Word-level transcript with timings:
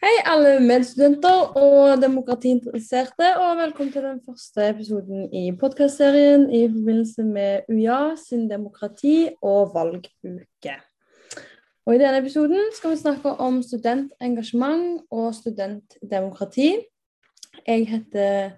Hei, 0.00 0.14
alle 0.24 0.54
medstudenter 0.64 1.50
og 1.60 1.98
demokratiinteresserte, 2.00 3.26
og 3.36 3.58
velkommen 3.58 3.90
til 3.92 4.06
den 4.06 4.22
første 4.24 4.70
episoden 4.70 5.26
i 5.36 5.50
podkastserien 5.60 6.46
i 6.56 6.62
forbindelse 6.72 7.26
med 7.26 7.68
UiA 7.68 8.14
sin 8.16 8.46
demokrati- 8.48 9.28
og 9.42 9.74
valguke. 9.74 10.76
Og 11.84 11.94
I 11.94 11.98
denne 12.00 12.22
episoden 12.22 12.72
skal 12.72 12.94
vi 12.94 12.96
snakke 12.96 13.34
om 13.44 13.60
studentengasjement 13.62 15.02
og 15.10 15.34
studentdemokrati. 15.34 16.70
Jeg 17.66 17.86
heter 17.92 18.56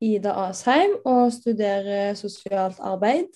Ida 0.00 0.34
Asheim 0.48 0.98
og 1.04 1.32
studerer 1.32 2.14
sosialt 2.18 2.82
arbeid. 2.82 3.30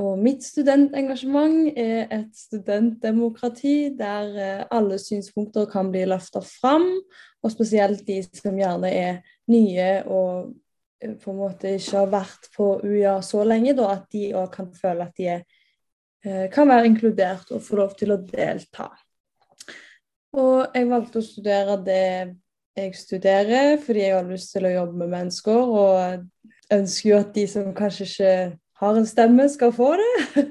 Og 0.00 0.16
mitt 0.20 0.44
studentengasjement 0.46 1.76
er 1.78 2.08
et 2.14 2.30
studentdemokrati 2.36 3.92
der 3.98 4.38
eh, 4.40 4.62
alle 4.72 4.96
synspunkter 5.00 5.68
kan 5.68 5.90
bli 5.92 6.06
løfta 6.08 6.40
fram, 6.46 6.86
og 7.42 7.52
spesielt 7.52 8.06
de 8.06 8.20
som 8.24 8.56
gjerne 8.56 8.92
er 8.96 9.20
nye 9.52 9.90
og 10.06 10.54
eh, 11.02 11.16
på 11.20 11.34
en 11.34 11.40
måte 11.42 11.74
ikke 11.76 11.98
har 11.98 12.12
vært 12.14 12.48
på 12.54 12.70
UiA 12.86 13.18
så 13.26 13.44
lenge, 13.44 13.74
da, 13.76 13.90
at 13.98 14.08
de 14.14 14.30
òg 14.40 14.48
kan 14.54 14.70
føle 14.76 15.04
at 15.04 15.20
de 15.20 15.28
er, 15.34 15.44
eh, 16.24 16.46
kan 16.54 16.70
være 16.70 16.88
inkludert 16.88 17.52
og 17.52 17.64
få 17.66 17.82
lov 17.82 17.92
til 18.00 18.16
å 18.16 18.20
delta. 18.24 18.88
Og 20.30 20.78
jeg 20.78 20.88
valgte 20.88 21.20
å 21.20 21.26
studere 21.26 21.76
det 21.84 22.08
jeg 22.78 22.96
studerer, 22.96 23.76
fordi 23.82 24.06
jeg 24.06 24.16
har 24.16 24.28
lyst 24.30 24.54
til 24.54 24.64
å 24.64 24.74
jobbe 24.78 25.02
med 25.02 25.12
mennesker, 25.12 25.76
og 25.82 26.72
ønsker 26.72 27.10
jo 27.10 27.20
at 27.20 27.32
de 27.34 27.48
som 27.50 27.72
kanskje 27.76 28.06
ikke 28.06 28.34
har 28.80 28.96
en 28.96 29.08
stemme, 29.08 29.48
skal 29.48 29.72
få 29.76 29.94
det. 30.00 30.44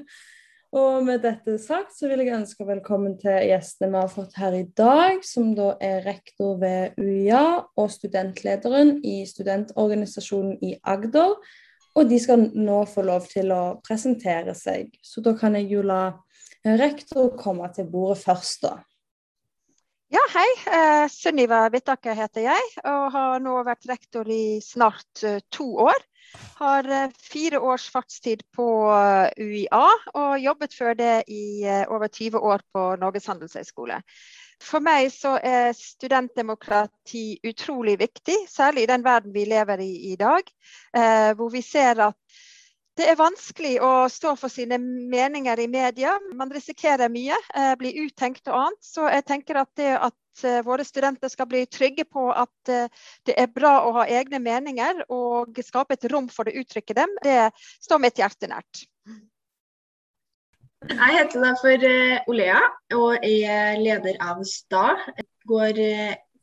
Og 0.70 1.02
med 1.02 1.24
dette 1.24 1.56
sagt 1.58 1.96
så 1.96 2.06
vil 2.06 2.20
jeg 2.22 2.36
ønske 2.36 2.62
velkommen 2.62 3.16
til 3.18 3.40
gjestene 3.48 3.90
vi 3.90 3.98
har 3.98 4.12
fått 4.12 4.36
her 4.38 4.54
i 4.54 4.66
dag, 4.78 5.24
som 5.26 5.48
da 5.58 5.72
er 5.82 6.04
rektor 6.06 6.60
ved 6.60 6.94
UiA 7.00 7.42
og 7.74 7.88
studentlederen 7.90 9.00
i 9.02 9.24
studentorganisasjonen 9.26 10.60
i 10.62 10.76
Agder. 10.86 11.34
Og 11.98 12.06
de 12.06 12.20
skal 12.22 12.46
nå 12.54 12.84
få 12.86 13.02
lov 13.02 13.26
til 13.32 13.50
å 13.50 13.80
presentere 13.82 14.54
seg. 14.54 14.94
Så 15.02 15.24
da 15.26 15.34
kan 15.34 15.58
jeg 15.58 15.66
jo 15.72 15.82
la 15.82 16.04
rektor 16.62 17.32
komme 17.40 17.66
til 17.74 17.90
bordet 17.90 18.22
først, 18.22 18.62
da. 18.62 18.76
Ja, 20.10 20.22
hei. 20.32 20.48
Eh, 20.70 21.08
Sunniva 21.10 21.64
Bittaker 21.70 22.14
heter 22.18 22.46
jeg, 22.46 22.70
og 22.82 23.10
har 23.14 23.42
nå 23.42 23.58
vært 23.66 23.86
rektor 23.90 24.26
i 24.30 24.58
snart 24.62 25.22
eh, 25.26 25.42
to 25.54 25.66
år. 25.82 25.98
Har 26.60 26.88
eh, 26.90 27.10
fire 27.32 27.58
års 27.58 27.88
fartstid 27.90 28.42
på 28.56 28.66
eh, 28.92 29.30
UiA, 29.38 29.86
og 30.14 30.40
jobbet 30.40 30.76
før 30.76 30.94
det 30.98 31.14
i 31.28 31.64
eh, 31.64 31.86
over 31.88 32.08
20 32.08 32.38
år 32.38 32.64
på 32.74 32.84
Norges 33.00 33.26
handelshøyskole. 33.30 34.00
For 34.60 34.84
meg 34.84 35.08
så 35.14 35.38
er 35.40 35.72
studentdemokrati 35.72 37.40
utrolig 37.48 37.96
viktig, 38.02 38.36
særlig 38.48 38.84
i 38.84 38.90
den 38.90 39.04
verden 39.04 39.32
vi 39.32 39.46
lever 39.48 39.80
i 39.80 40.12
i 40.12 40.16
dag. 40.20 40.42
hvor 41.36 41.48
vi 41.48 41.62
ser 41.64 42.02
at 42.04 42.40
det 43.00 43.08
er 43.08 43.16
vanskelig 43.16 43.76
å 43.80 43.90
stå 44.12 44.34
for 44.36 44.52
sine 44.52 44.76
meninger 44.80 45.62
i 45.62 45.68
media. 45.70 46.16
Man 46.36 46.52
risikerer 46.52 47.08
mye, 47.12 47.36
eh, 47.56 47.72
blir 47.80 47.96
uttenkt 48.04 48.48
og 48.50 48.58
annet. 48.58 48.82
Så 48.84 49.06
jeg 49.08 49.24
tenker 49.28 49.60
at 49.62 49.70
det 49.80 49.94
at 49.96 50.44
eh, 50.44 50.60
våre 50.66 50.84
studenter 50.84 51.32
skal 51.32 51.48
bli 51.48 51.64
trygge 51.66 52.04
på 52.04 52.28
at 52.28 52.72
eh, 52.72 52.92
det 53.28 53.38
er 53.40 53.52
bra 53.54 53.72
å 53.86 53.94
ha 54.00 54.06
egne 54.06 54.42
meninger 54.44 55.04
og 55.08 55.62
skape 55.64 55.96
et 55.96 56.08
rom 56.12 56.28
for 56.28 56.48
å 56.48 56.56
uttrykke 56.60 56.96
dem, 56.96 57.16
det 57.24 57.50
står 57.80 58.02
mitt 58.04 58.20
hjerte 58.20 58.50
nært. 58.50 58.84
Jeg 60.90 61.16
heter 61.16 61.44
da 61.44 61.54
for 61.60 61.88
Olea 62.32 62.60
og 62.96 63.24
er 63.24 63.80
leder 63.80 64.16
av 64.24 64.44
STA. 64.48 64.86
Går 65.48 65.80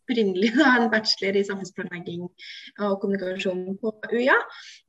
opprinnelig 0.08 0.54
da, 0.56 0.72
en 0.80 0.90
bachelor 0.92 1.36
i 1.36 1.44
samfunnsplanlegging 1.48 2.24
og 2.24 2.96
kommunikasjon 3.02 3.78
på 3.82 3.94
UiA. 4.14 4.36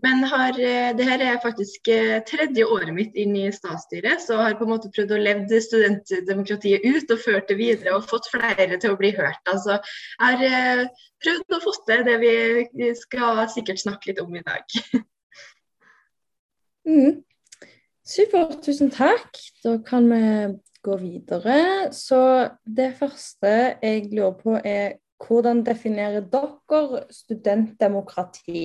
Men 0.05 0.25
har, 0.31 0.59
eh, 0.59 0.95
det 0.97 1.09
her 1.09 1.25
er 1.27 1.43
faktisk 1.43 1.89
eh, 1.93 2.21
tredje 2.29 2.67
året 2.67 2.95
mitt 2.95 3.19
inn 3.19 3.35
i 3.37 3.49
statsstyret, 3.53 4.23
så 4.23 4.39
har 4.43 4.57
på 4.59 4.67
en 4.67 4.75
måte 4.77 4.93
prøvd 4.95 5.17
å 5.17 5.21
leve 5.23 5.61
studentdemokratiet 5.63 6.87
ut 6.87 7.11
og 7.11 7.23
ført 7.25 7.51
det 7.51 7.59
videre 7.59 7.97
og 7.97 8.09
fått 8.09 8.31
flere 8.31 8.79
til 8.79 8.95
å 8.95 9.01
bli 9.01 9.13
hørt. 9.17 9.43
Altså, 9.51 9.81
jeg 10.21 10.41
har 10.41 10.47
eh, 10.49 11.05
prøvd 11.25 11.59
å 11.59 11.63
få 11.67 11.77
til 11.89 12.05
det 12.07 12.19
vi 12.23 12.93
skal 12.99 13.45
sikkert 13.51 13.83
snakke 13.83 14.13
litt 14.13 14.25
om 14.25 14.35
i 14.39 14.45
dag. 14.47 14.81
Mm. 16.89 17.19
Supert, 18.09 18.63
tusen 18.65 18.89
takk. 18.89 19.37
Da 19.61 19.75
kan 19.85 20.07
vi 20.09 20.21
gå 20.83 20.97
videre. 20.97 21.93
Så 21.93 22.49
det 22.65 22.95
første 22.99 23.53
jeg 23.83 24.09
lurer 24.13 24.37
på 24.41 24.57
er 24.65 24.97
hvordan 25.27 25.65
definerer 25.67 26.27
dere 26.33 27.05
studentdemokrati 27.13 28.65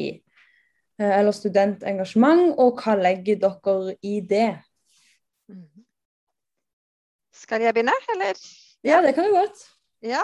eh, 0.99 1.13
eller 1.19 1.31
studentengasjement, 1.35 2.53
og 2.57 2.81
hva 2.81 2.97
legger 2.99 3.41
dere 3.41 3.95
i 4.01 4.19
det? 4.29 4.51
Mhm. 5.49 5.85
Skal 7.33 7.61
jeg 7.65 7.73
begynne, 7.73 7.95
eller? 8.13 8.37
Ja, 8.83 9.01
det 9.01 9.15
kan 9.15 9.25
du 9.25 9.33
godt. 9.35 9.65
Ja. 10.01 10.21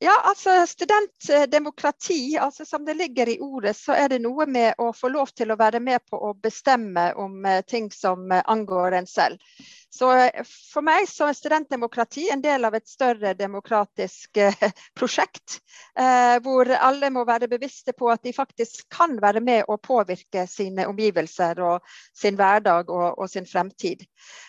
Ja, 0.00 0.12
altså 0.24 0.66
Studentdemokrati, 0.66 2.36
altså 2.40 2.64
som 2.64 2.84
det 2.86 2.94
ligger 2.96 3.28
i 3.28 3.40
ordet, 3.40 3.76
så 3.76 3.96
er 3.98 4.12
det 4.12 4.20
noe 4.22 4.46
med 4.46 4.78
å 4.78 4.92
få 4.94 5.10
lov 5.10 5.32
til 5.34 5.50
å 5.50 5.56
være 5.58 5.80
med 5.82 6.04
på 6.06 6.20
å 6.22 6.36
bestemme 6.38 7.08
om 7.18 7.42
eh, 7.42 7.64
ting 7.66 7.88
som 7.90 8.30
eh, 8.30 8.44
angår 8.46 8.94
en 9.00 9.08
selv. 9.10 9.42
Så 9.90 10.10
eh, 10.16 10.44
For 10.44 10.84
meg 10.84 11.06
så 11.08 11.28
er 11.28 11.36
studentdemokrati 11.36 12.28
en 12.32 12.42
del 12.44 12.66
av 12.68 12.76
et 12.76 12.88
større 12.88 13.32
demokratisk 13.38 14.40
eh, 14.42 14.66
prosjekt. 14.98 15.58
Eh, 15.98 16.36
hvor 16.44 16.68
alle 16.76 17.10
må 17.14 17.24
være 17.28 17.48
bevisste 17.50 17.94
på 17.96 18.10
at 18.12 18.22
de 18.26 18.34
faktisk 18.36 18.84
kan 18.92 19.16
være 19.22 19.40
med 19.44 19.64
å 19.68 19.78
påvirke 19.80 20.44
sine 20.50 20.86
omgivelser 20.90 21.62
og 21.64 21.88
sin 22.16 22.36
hverdag 22.38 22.92
og, 22.92 23.06
og 23.16 23.32
sin 23.32 23.48
fremtid. 23.48 24.04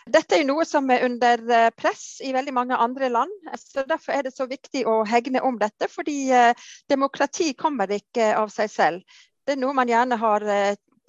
Dette 0.09 0.37
er 0.37 0.47
noe 0.47 0.67
som 0.67 0.89
er 0.91 1.05
under 1.07 1.71
press 1.77 2.19
i 2.25 2.33
veldig 2.35 2.53
mange 2.53 2.77
andre 2.77 3.09
land. 3.13 3.31
så 3.55 3.85
Derfor 3.87 4.17
er 4.17 4.27
det 4.27 4.35
så 4.35 4.49
viktig 4.49 4.83
å 4.89 5.01
hegne 5.07 5.41
om 5.45 5.57
dette. 5.61 5.87
Fordi 5.87 6.33
demokrati 6.89 7.53
kommer 7.53 7.91
ikke 7.93 8.33
av 8.35 8.51
seg 8.53 8.71
selv. 8.73 9.17
Det 9.45 9.55
er 9.55 9.61
noe 9.61 9.77
man 9.77 9.89
gjerne 9.89 10.17
har 10.19 10.45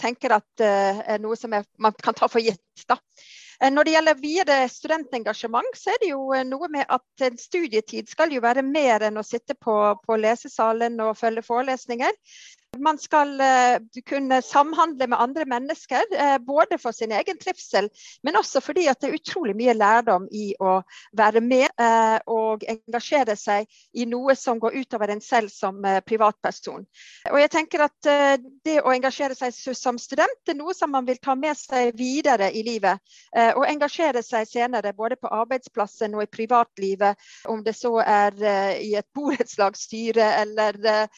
tenker 0.00 0.32
at 0.36 0.64
er 0.64 1.20
noe 1.20 1.36
som 1.36 1.52
er, 1.56 1.66
man 1.80 1.96
kan 1.98 2.16
ta 2.16 2.28
for 2.30 2.40
gitt. 2.44 2.86
da. 2.88 3.00
Eh, 3.60 3.70
når 3.72 3.84
det 3.84 3.92
gjelder 3.94 4.20
videre 4.20 4.68
studentengasjement, 4.72 5.76
så 5.76 5.92
er 5.92 6.00
det 6.00 6.12
jo 6.14 6.22
eh, 6.36 6.46
noe 6.48 6.68
med 6.72 6.86
at 6.88 7.26
en 7.26 7.36
studietid 7.40 8.08
skal 8.08 8.32
jo 8.32 8.40
være 8.44 8.64
mer 8.64 9.04
enn 9.08 9.20
å 9.20 9.26
sitte 9.26 9.56
på, 9.60 9.76
på 10.06 10.16
lesesalen 10.16 10.96
og 11.04 11.18
følge 11.20 11.44
forelesninger. 11.44 12.16
Man 12.78 12.98
skal 12.98 13.40
uh, 13.40 14.02
kunne 14.06 14.42
samhandle 14.42 15.06
med 15.06 15.18
andre 15.20 15.44
mennesker, 15.44 16.02
uh, 16.14 16.38
både 16.38 16.78
for 16.78 16.94
sin 16.94 17.10
egen 17.12 17.38
trivsel, 17.38 17.88
men 18.22 18.36
også 18.38 18.60
fordi 18.62 18.84
at 18.86 19.00
det 19.02 19.08
er 19.08 19.16
utrolig 19.18 19.56
mye 19.58 19.74
lærdom 19.74 20.28
i 20.30 20.52
å 20.62 20.76
være 21.18 21.42
med 21.42 21.66
uh, 21.82 22.22
og 22.30 22.62
engasjere 22.70 23.34
seg 23.36 23.66
i 23.98 24.06
noe 24.06 24.36
som 24.38 24.60
går 24.62 24.76
utover 24.84 25.10
en 25.10 25.22
selv 25.24 25.50
som 25.50 25.82
privatperson. 26.06 26.86
Og 27.32 27.40
jeg 27.40 27.50
tenker 27.50 27.82
at 27.88 28.08
Det 28.64 28.76
å 28.84 28.92
engasjere 28.92 29.34
seg 29.34 29.74
som 29.76 29.98
student 29.98 30.48
er 30.48 30.56
noe 30.56 30.74
som 30.76 30.92
man 30.92 31.06
vil 31.08 31.18
ta 31.22 31.34
med 31.34 31.58
seg 31.58 31.94
videre 31.96 32.50
i 32.54 32.62
livet. 32.64 33.00
Og 33.56 33.64
engasjere 33.66 34.22
seg 34.24 34.46
senere 34.48 34.92
både 34.96 35.16
på 35.20 35.30
arbeidsplassen 35.32 36.14
og 36.16 36.22
i 36.24 36.30
privatlivet, 36.30 37.18
om 37.48 37.62
det 37.64 37.74
så 37.76 37.92
er 38.04 38.36
i 38.80 38.94
et 38.98 39.08
borettslagsstyre 39.16 40.28
eller 40.42 41.08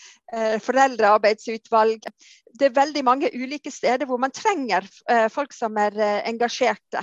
foreldrearbeidsutvalg. 1.43 2.01
Det 2.59 2.69
er 2.69 2.77
veldig 2.77 3.05
mange 3.05 3.31
ulike 3.35 3.71
steder 3.71 4.07
hvor 4.07 4.19
man 4.19 4.33
trenger 4.35 4.87
eh, 5.11 5.29
folk 5.31 5.53
som 5.53 5.77
er 5.77 5.97
eh, 5.99 6.29
engasjerte. 6.29 7.03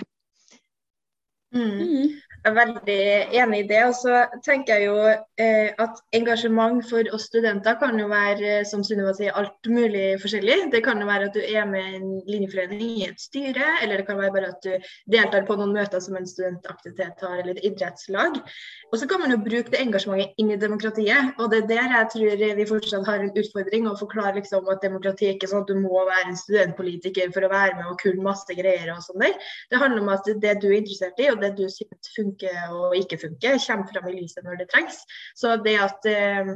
Mm. 1.54 2.20
Jeg 2.40 2.54
er 2.54 2.56
veldig 2.56 3.02
enig 3.36 3.58
i 3.60 3.68
det. 3.68 3.80
Og 3.90 3.96
så 4.00 4.20
tenker 4.46 4.80
jeg 4.80 4.88
jo 4.88 5.00
eh, 5.44 5.74
at 5.84 5.98
engasjement 6.16 6.80
for 6.88 7.04
oss 7.16 7.25
studenter 7.28 7.75
kan 7.81 8.00
jo 8.00 8.06
være 8.08 8.54
eh, 8.62 8.68
som 8.68 8.84
Sunniva 8.86 9.12
sier, 9.18 9.36
alt 9.36 9.68
mulig 9.68 10.13
forskjellig. 10.24 10.69
Det 10.72 10.80
kan 10.86 11.02
jo 11.04 11.10
være 11.10 11.28
at 11.28 11.36
du 11.36 11.42
er 11.44 11.68
med 11.68 11.84
i 11.84 11.98
en 11.98 12.13
linjeforening 12.30 12.86
i 12.86 13.10
et 13.10 13.19
styre, 13.19 13.68
eller 13.84 14.00
det 14.00 14.06
kan 14.08 14.22
være 14.22 14.36
bare 14.38 14.52
at 14.54 14.63
du 14.63 14.88
deltar 15.12 15.44
på 15.50 15.58
noen 15.60 15.75
møter 15.75 16.00
som 16.04 16.16
en 16.16 16.30
studentaktivitet 16.30 17.25
har, 17.25 17.42
eller 17.42 17.58
et 17.58 17.68
idrettslag. 17.74 18.40
Og 18.88 18.96
så 19.02 19.10
kan 19.12 19.19
man 19.24 19.36
jo 19.36 19.42
bruke 19.44 19.74
det 19.74 19.84
engasjementet 19.84 20.40
inn 20.40 20.56
i 20.56 20.60
demokratiet. 20.63 21.36
Og 21.44 21.52
det 21.52 21.66
er 21.66 21.69
der 21.74 21.94
jeg 21.98 22.10
tror 22.16 22.46
vi 22.62 22.69
fortsatt 22.72 23.12
har 23.12 23.19
en 23.25 23.36
utfordring, 23.36 23.92
å 23.92 23.98
forklare 24.00 24.38
liksom 24.40 24.72
at 24.72 24.84
demokrati 24.86 25.28
er 25.28 25.36
ikke 25.36 25.52
sånn 25.52 25.68
at 25.68 25.74
du 25.74 25.84
må 25.84 26.08
være 26.08 26.31
en 26.31 26.40
studentpolitiker 26.40 27.36
for 27.36 27.44
å 27.44 27.52
være 27.52 27.75
med 27.75 27.92
og 27.92 28.00
kunne 28.00 28.24
masse 28.24 28.56
greier 28.56 28.96
og 28.96 29.04
sånn 29.04 29.28
der. 29.28 29.36
Det 29.68 29.84
handler 29.84 30.06
om 30.06 30.16
at 30.16 30.34
det 30.40 30.56
du 30.63 30.69
er 30.72 30.80
interessert 30.80 31.19
i, 31.19 31.28
og 31.34 31.44
det 31.44 31.58
du 31.60 31.66
synes 31.68 32.16
funker 32.16 32.29
funker 32.30 32.76
og 32.76 32.96
ikke 32.98 33.20
funker, 33.26 33.60
kommer 33.66 33.90
fram 33.94 34.08
i 34.10 34.16
lyset 34.22 34.46
når 34.46 34.62
det 34.62 34.70
trengs. 34.74 35.02
Så 35.36 35.58
det 35.66 35.76
at 35.81 36.10
eh, 36.10 36.56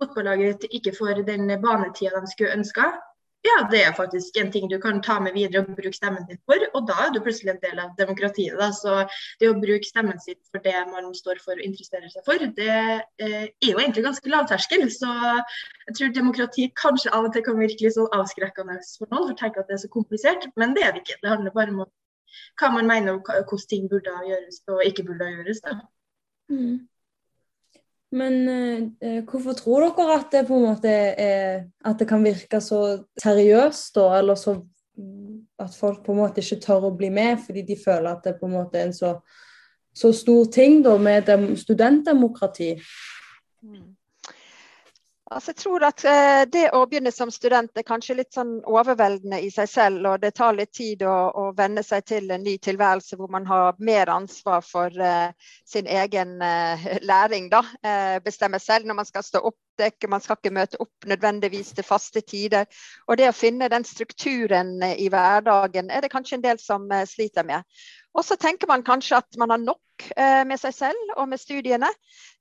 fotballaget 0.00 0.66
ikke 0.70 0.96
får 0.98 1.22
den 1.28 1.46
banetida 1.62 2.20
de 2.20 2.32
skulle 2.32 2.56
ønska, 2.56 2.92
ja, 3.40 3.68
det 3.72 3.78
er 3.84 3.94
faktisk 3.96 4.36
en 4.36 4.50
ting 4.52 4.68
du 4.68 4.76
kan 4.80 5.00
ta 5.02 5.14
med 5.20 5.32
videre 5.32 5.62
og 5.62 5.76
bruke 5.76 5.96
stemmen 5.96 6.26
din 6.28 6.38
for. 6.44 6.60
Og 6.76 6.88
da 6.88 6.96
er 7.06 7.12
du 7.14 7.22
plutselig 7.24 7.54
en 7.54 7.62
del 7.62 7.78
av 7.80 7.94
demokratiet. 7.96 8.56
Da. 8.60 8.68
Så 8.76 8.98
det 9.40 9.48
å 9.48 9.56
bruke 9.56 9.88
stemmen 9.88 10.20
sin 10.20 10.36
for 10.52 10.60
det 10.64 10.76
man 10.90 11.08
står 11.16 11.40
for 11.44 11.56
og 11.56 11.64
interesserer 11.64 12.12
seg 12.12 12.26
for, 12.26 12.44
det 12.58 12.68
eh, 12.68 13.46
er 13.48 13.70
jo 13.70 13.80
egentlig 13.80 14.04
ganske 14.04 14.34
lavterskel. 14.34 14.84
Så 14.92 15.08
jeg 15.88 15.96
tror 15.96 16.12
demokrati 16.18 16.68
kanskje 16.82 17.14
av 17.16 17.30
og 17.30 17.32
til 17.32 17.46
kan 17.46 17.56
virke 17.60 17.86
litt 17.86 17.96
sånn 17.96 18.12
avskrekkende 18.18 18.76
for 18.98 19.08
noen, 19.08 19.32
for 19.32 19.40
tenker 19.40 19.64
at 19.64 19.72
det 19.72 19.78
er 19.78 19.84
så 19.86 19.92
komplisert. 19.96 20.44
Men 20.60 20.76
det 20.76 20.84
er 20.84 20.92
det 20.92 21.06
ikke. 21.06 21.20
Det 21.24 21.32
handler 21.32 21.56
bare 21.56 21.76
om 21.78 21.86
hva 22.60 22.70
man 22.74 22.88
mener 22.88 23.16
om 23.16 23.20
hvordan 23.24 23.66
ting 23.68 23.88
burde 23.90 24.14
gjøres 24.26 24.62
og 24.68 24.84
ikke 24.86 25.04
burde 25.08 25.28
gjøres. 25.34 25.62
Da. 25.64 25.76
Mm. 26.50 26.78
Men 28.10 28.48
eh, 28.48 29.22
hvorfor 29.24 29.54
tror 29.54 29.86
dere 29.86 30.18
at 30.18 30.32
det 30.32 30.46
på 30.48 30.56
en 30.58 30.64
måte 30.66 30.90
er 30.90 31.68
At 31.86 31.98
det 31.98 32.08
kan 32.10 32.24
virke 32.24 32.58
så 32.60 33.04
seriøst, 33.22 33.94
da? 33.94 34.18
Eller 34.18 34.34
så 34.34 34.56
at 35.60 35.74
folk 35.76 36.04
på 36.04 36.12
en 36.12 36.18
måte 36.18 36.42
ikke 36.42 36.60
tør 36.64 36.88
å 36.88 36.96
bli 36.96 37.10
med 37.12 37.40
fordi 37.44 37.62
de 37.68 37.76
føler 37.78 38.10
at 38.10 38.24
det 38.24 38.38
på 38.40 38.48
en 38.48 38.56
måte 38.56 38.80
er 38.80 38.88
en 38.88 38.96
så, 38.96 39.14
så 39.94 40.12
stor 40.16 40.48
ting 40.52 40.80
da 40.84 40.96
med 41.00 41.28
studentdemokrati? 41.60 42.74
Mm. 43.62 43.88
Altså, 45.30 45.52
jeg 45.52 45.56
tror 45.62 45.84
at 45.86 46.02
eh, 46.10 46.44
Det 46.50 46.62
å 46.74 46.80
begynne 46.90 47.12
som 47.14 47.30
student 47.30 47.78
er 47.78 47.84
kanskje 47.86 48.16
litt 48.18 48.34
sånn 48.34 48.56
overveldende 48.66 49.38
i 49.46 49.50
seg 49.54 49.68
selv. 49.70 50.08
og 50.10 50.24
Det 50.24 50.32
tar 50.34 50.56
litt 50.58 50.72
tid 50.74 51.04
å, 51.06 51.14
å 51.30 51.44
venne 51.54 51.84
seg 51.86 52.02
til 52.10 52.32
en 52.34 52.42
ny 52.42 52.56
tilværelse 52.58 53.18
hvor 53.18 53.30
man 53.30 53.46
har 53.46 53.78
mer 53.78 54.10
ansvar 54.10 54.64
for 54.66 54.90
eh, 54.90 55.30
sin 55.62 55.86
egen 55.86 56.42
eh, 56.42 56.88
læring. 57.12 57.46
da, 57.52 57.62
uh, 57.62 58.18
Bestemme 58.26 58.58
selv 58.58 58.90
når 58.90 58.98
man 59.02 59.06
skal 59.06 59.26
stå 59.26 59.44
opp. 59.52 59.58
Man 59.80 60.20
skal 60.20 60.36
ikke 60.36 60.52
møte 60.52 60.76
opp 60.82 61.06
nødvendigvis 61.08 61.70
til 61.72 61.86
faste 61.86 62.20
tider. 62.20 62.66
Og 63.06 63.16
Det 63.16 63.30
å 63.30 63.36
finne 63.36 63.70
den 63.72 63.86
strukturen 63.86 64.82
i 64.82 65.06
hverdagen 65.08 65.88
er 65.88 66.02
det 66.04 66.10
kanskje 66.12 66.36
en 66.36 66.44
del 66.44 66.60
som 66.60 66.84
sliter 67.08 67.46
med. 67.48 67.64
Og 68.16 68.26
så 68.26 68.36
tenker 68.40 68.68
man 68.70 68.82
kanskje 68.86 69.20
at 69.20 69.38
man 69.38 69.54
har 69.54 69.62
nok 69.62 69.82
Eh, 70.16 70.44
med 70.46 70.60
seg 70.60 70.74
selv 70.74 71.14
og 71.16 71.28
med 71.28 71.40
studiene. 71.40 71.88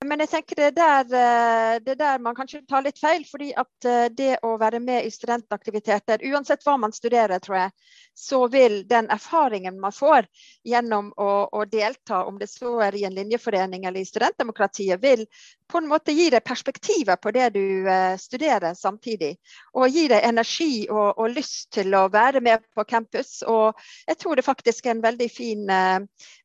Men 0.06 0.24
jeg 0.24 0.32
tenker 0.32 0.60
det 0.60 0.68
er 0.70 0.76
der, 0.78 1.10
eh, 1.20 1.80
det 1.84 1.96
er 1.96 2.00
der 2.00 2.22
man 2.24 2.36
kanskje 2.36 2.62
tar 2.68 2.86
litt 2.86 3.00
feil. 3.00 3.26
fordi 3.30 3.52
at 3.54 3.86
eh, 3.86 4.08
det 4.10 4.38
å 4.44 4.56
være 4.58 4.80
med 4.80 5.06
i 5.06 5.12
studentaktiviteter, 5.12 6.24
uansett 6.32 6.64
hva 6.64 6.78
man 6.80 6.94
studerer, 6.96 7.40
tror 7.40 7.58
jeg, 7.58 7.72
så 8.16 8.48
vil 8.48 8.88
den 8.88 9.10
erfaringen 9.12 9.80
man 9.80 9.92
får 9.92 10.28
gjennom 10.64 11.12
å, 11.18 11.50
å 11.52 11.66
delta, 11.66 12.24
om 12.26 12.40
det 12.40 12.48
så 12.48 12.80
er 12.84 12.96
i 12.96 13.04
en 13.08 13.16
linjeforening 13.16 13.86
eller 13.86 14.02
i 14.02 14.08
studentdemokratiet, 14.08 15.02
vil 15.02 15.26
på 15.70 15.78
en 15.78 15.88
måte 15.88 16.12
gi 16.16 16.30
deg 16.32 16.44
perspektivet 16.44 17.22
på 17.22 17.32
det 17.32 17.50
du 17.54 17.86
studerer 18.18 18.74
samtidig. 18.74 19.36
Og 19.78 19.88
gi 19.88 20.08
deg 20.10 20.26
energi 20.26 20.88
og, 20.90 21.20
og, 21.20 21.30
lyst 21.30 21.70
til 21.76 21.94
å 21.94 22.08
være 22.10 22.42
med 22.42 22.64
på 22.74 22.84
campus. 22.90 23.44
Og 23.46 23.78
jeg 24.08 24.18
tror 24.18 24.36
det 24.36 24.48
faktisk 24.48 24.88
er 24.88 24.96
en 24.98 25.06
veldig 25.06 25.30
fin 25.30 25.59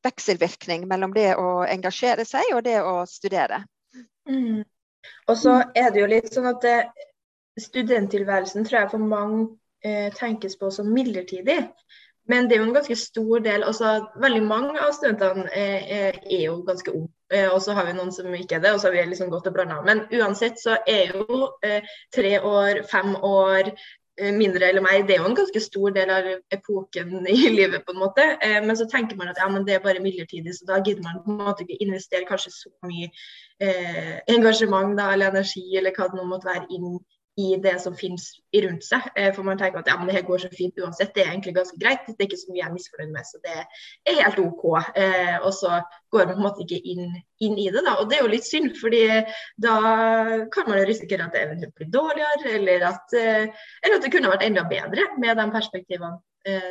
vekselvirkning 0.05 0.89
mellom 0.91 1.15
det 1.15 1.35
å 1.39 1.63
engasjere 1.69 2.27
seg 2.29 2.55
og 2.55 2.65
det 2.67 2.81
å 2.83 3.03
studere. 3.09 3.63
Mm. 4.29 4.65
Og 5.29 5.37
så 5.39 5.59
er 5.77 5.93
det 5.93 6.01
jo 6.01 6.11
litt 6.11 6.33
sånn 6.33 6.49
at 6.49 6.65
det, 6.65 6.79
studenttilværelsen 7.61 8.65
tror 8.67 8.81
jeg 8.81 8.93
for 8.95 9.11
mange 9.13 9.47
eh, 9.85 10.11
tenkes 10.17 10.57
på 10.59 10.71
som 10.75 10.91
midlertidig. 10.93 11.61
Men 12.29 12.49
det 12.49 12.57
er 12.57 12.63
jo 12.63 12.69
en 12.71 12.77
ganske 12.79 12.97
stor 12.97 13.43
del 13.45 13.67
også, 13.69 13.91
Veldig 14.23 14.45
mange 14.47 14.79
av 14.81 14.95
studentene 14.97 15.45
eh, 15.53 15.91
eh 15.99 16.23
er 16.25 16.47
jo 16.47 16.63
ganske 16.67 16.93
unge. 16.93 17.13
Eh, 17.33 17.51
og 17.51 17.61
så 17.63 17.75
har 17.77 17.87
vi 17.87 17.93
noen 17.97 18.13
som 18.13 18.33
ikke 18.35 18.57
er 18.57 18.65
det, 18.65 18.73
og 18.73 18.81
så 18.81 18.89
har 18.89 18.97
vi 18.97 19.05
liksom 19.11 19.31
gått 19.33 19.51
og 19.51 19.57
blanda. 19.57 19.83
Men 19.85 20.07
uansett 20.13 20.61
så 20.61 20.79
er 20.89 21.13
jo 21.13 21.51
eh, 21.65 21.85
tre 22.15 22.39
år, 22.41 22.83
fem 22.89 23.15
år, 23.17 23.71
Eh, 23.73 24.04
mindre 24.23 24.69
eller 24.69 24.81
mer. 24.81 25.03
Det 25.07 25.17
er 25.17 25.23
jo 25.23 25.31
en 25.31 25.37
ganske 25.37 25.61
stor 25.61 25.95
del 25.95 26.11
av 26.11 26.29
epoken 26.55 27.27
i 27.35 27.49
livet, 27.51 27.83
på 27.87 27.95
en 27.95 28.03
måte. 28.03 28.27
Eh, 28.43 28.61
men 28.67 28.77
så 28.77 28.87
tenker 28.91 29.17
man 29.17 29.33
at 29.33 29.41
ja, 29.43 29.49
men 29.51 29.67
det 29.67 29.75
er 29.75 29.83
bare 29.85 30.03
midlertidig, 30.03 30.55
så 30.55 30.69
da 30.69 30.79
gidder 30.83 31.03
man 31.03 31.23
på 31.25 31.33
en 31.33 31.43
måte 31.43 31.67
ikke 31.67 31.83
investere 31.83 32.29
kanskje 32.29 32.53
så 32.55 32.73
mye 32.87 33.11
eh, 33.61 34.15
engasjement 34.37 34.97
da, 34.99 35.11
eller 35.13 35.35
energi 35.35 35.67
eller 35.77 35.95
hva 35.97 36.09
det 36.11 36.21
nå 36.21 36.29
måtte 36.31 36.51
være 36.51 36.71
inn 36.71 36.99
i 37.37 37.57
det 37.63 37.75
som 37.83 37.97
finnes 37.99 38.29
rundt 38.63 38.85
seg. 38.87 39.07
Eh, 39.19 39.31
for 39.35 39.47
man 39.47 39.59
tenker 39.59 39.81
at 39.81 39.89
ja, 39.91 39.97
men 39.99 40.07
det 40.09 40.15
her 40.17 40.27
går 40.27 40.45
så 40.45 40.51
fint 40.55 40.79
uansett. 40.79 41.15
Det 41.17 41.25
er 41.25 41.33
egentlig 41.33 41.57
ganske 41.57 41.79
greit. 41.83 42.07
Det 42.07 42.15
er 42.19 42.29
ikke 42.29 42.39
så 42.39 42.53
mye 42.53 42.61
jeg 42.61 42.69
er 42.69 42.75
misfornøyd 42.77 43.15
med, 43.15 43.27
så 43.27 43.41
det 43.43 43.55
er 43.57 44.21
helt 44.21 44.39
OK. 44.45 44.65
Eh, 45.03 45.37
og 45.41 45.51
så 45.57 45.81
går 46.15 46.29
man 46.31 46.37
på 46.37 46.39
en 46.39 46.47
måte 46.47 46.65
ikke 46.65 46.93
inn, 46.95 47.11
inn, 47.43 47.59
i 47.59 47.67
det, 47.75 47.83
da. 47.87 47.97
Og 47.99 48.11
det 48.11 48.19
er 48.19 48.23
jo 48.23 48.31
litt 48.31 48.47
synd, 48.47 48.71
fordi 48.79 49.03
da 49.67 49.75
kan 50.55 50.71
man 50.71 50.79
jo 50.79 50.87
risikere 50.93 51.27
at 51.27 51.35
det 51.35 51.73
blir 51.75 51.91
dårligere, 51.91 52.55
eller 52.61 52.87
at, 52.93 53.19
eh, 53.19 53.67
eller 53.83 53.99
at 53.99 54.07
det 54.07 54.15
kunne 54.15 54.31
vært 54.31 54.47
enda 54.47 54.67
bedre 54.71 55.11
med 55.19 55.41
de 55.41 55.51
perspektivene 55.55 56.19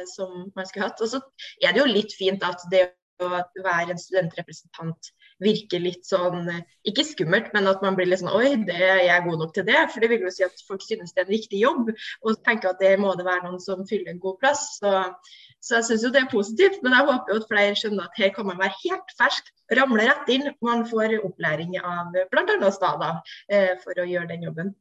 som 0.06 0.51
man 0.54 0.68
skulle 0.69 0.86
hatt. 0.86 1.00
Og 1.01 1.09
så 1.09 1.19
er 1.66 1.74
det 1.74 1.81
jo 1.81 1.89
litt 1.89 2.12
fint 2.13 2.44
at 2.45 2.62
det 2.69 2.92
å 3.24 3.30
være 3.66 3.94
en 3.94 4.00
studentrepresentant 4.00 5.09
virker 5.44 5.81
litt 5.84 6.07
sånn 6.07 6.50
Ikke 6.88 7.06
skummelt, 7.07 7.51
men 7.56 7.68
at 7.69 7.84
man 7.86 7.98
blir 7.98 8.10
litt 8.10 8.22
sånn 8.22 8.34
Oi, 8.34 8.56
det 8.68 8.78
er 8.78 9.01
jeg 9.07 9.25
god 9.28 9.42
nok 9.44 9.54
til 9.56 9.68
det. 9.68 9.80
For 9.94 10.04
det 10.04 10.10
vil 10.12 10.25
jo 10.25 10.34
si 10.34 10.45
at 10.45 10.63
folk 10.68 10.84
synes 10.86 11.13
det 11.13 11.24
er 11.24 11.28
en 11.28 11.34
viktig 11.34 11.62
jobb, 11.62 11.92
og 12.24 12.44
tenker 12.48 12.74
at 12.74 12.84
det 12.84 12.94
må 13.01 13.13
det 13.19 13.28
være 13.28 13.45
noen 13.48 13.62
som 13.63 13.84
fyller 13.90 14.13
en 14.13 14.22
god 14.24 14.40
plass. 14.44 14.66
Så, 14.80 14.94
så 15.63 15.80
jeg 15.80 15.90
syns 15.90 16.07
jo 16.07 16.13
det 16.16 16.24
er 16.24 16.31
positivt. 16.31 16.80
Men 16.86 16.95
jeg 16.98 17.10
håper 17.10 17.34
jo 17.34 17.42
at 17.42 17.50
flere 17.51 17.75
skjønner 17.80 18.07
at 18.07 18.22
her 18.22 18.31
kan 18.36 18.50
man 18.50 18.62
være 18.62 18.80
helt 18.84 19.18
fersk, 19.19 19.51
ramle 19.80 20.07
rett 20.10 20.31
inn. 20.36 20.48
Man 20.66 20.88
får 20.90 21.19
opplæring 21.22 21.78
av 21.81 22.16
bl.a. 22.31 22.72
Stada 22.74 23.13
eh, 23.50 23.75
for 23.84 24.00
å 24.00 24.07
gjøre 24.10 24.31
den 24.31 24.50
jobben. 24.50 24.74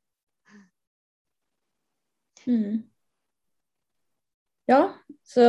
Mm. 2.46 2.82
Ja, 4.70 4.94
så 5.22 5.44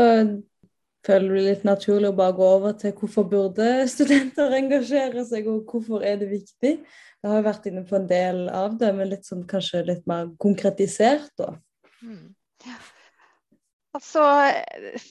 føler 1.08 1.36
det 1.36 1.44
litt 1.48 1.66
naturlig 1.68 2.12
å 2.12 2.18
bare 2.18 2.36
gå 2.38 2.50
over 2.58 2.76
til 2.80 2.94
hvorfor 2.98 3.28
burde 3.32 3.70
studenter 3.92 4.56
engasjere 4.62 5.26
seg, 5.28 5.50
og 5.52 5.70
hvorfor 5.70 6.06
er 6.08 6.20
det 6.22 6.32
viktig? 6.32 6.78
Jeg 7.24 7.32
har 7.32 7.46
vært 7.46 7.70
inne 7.70 7.86
på 7.88 7.98
en 8.00 8.08
del 8.10 8.46
av 8.52 8.76
det, 8.80 8.92
men 8.96 9.12
litt 9.12 9.28
sånn, 9.28 9.46
kanskje 9.48 9.86
litt 9.88 10.08
mer 10.10 10.32
konkretisert, 10.44 11.32
da. 11.40 11.54
Mm. 12.04 12.34
Altså, 13.94 14.24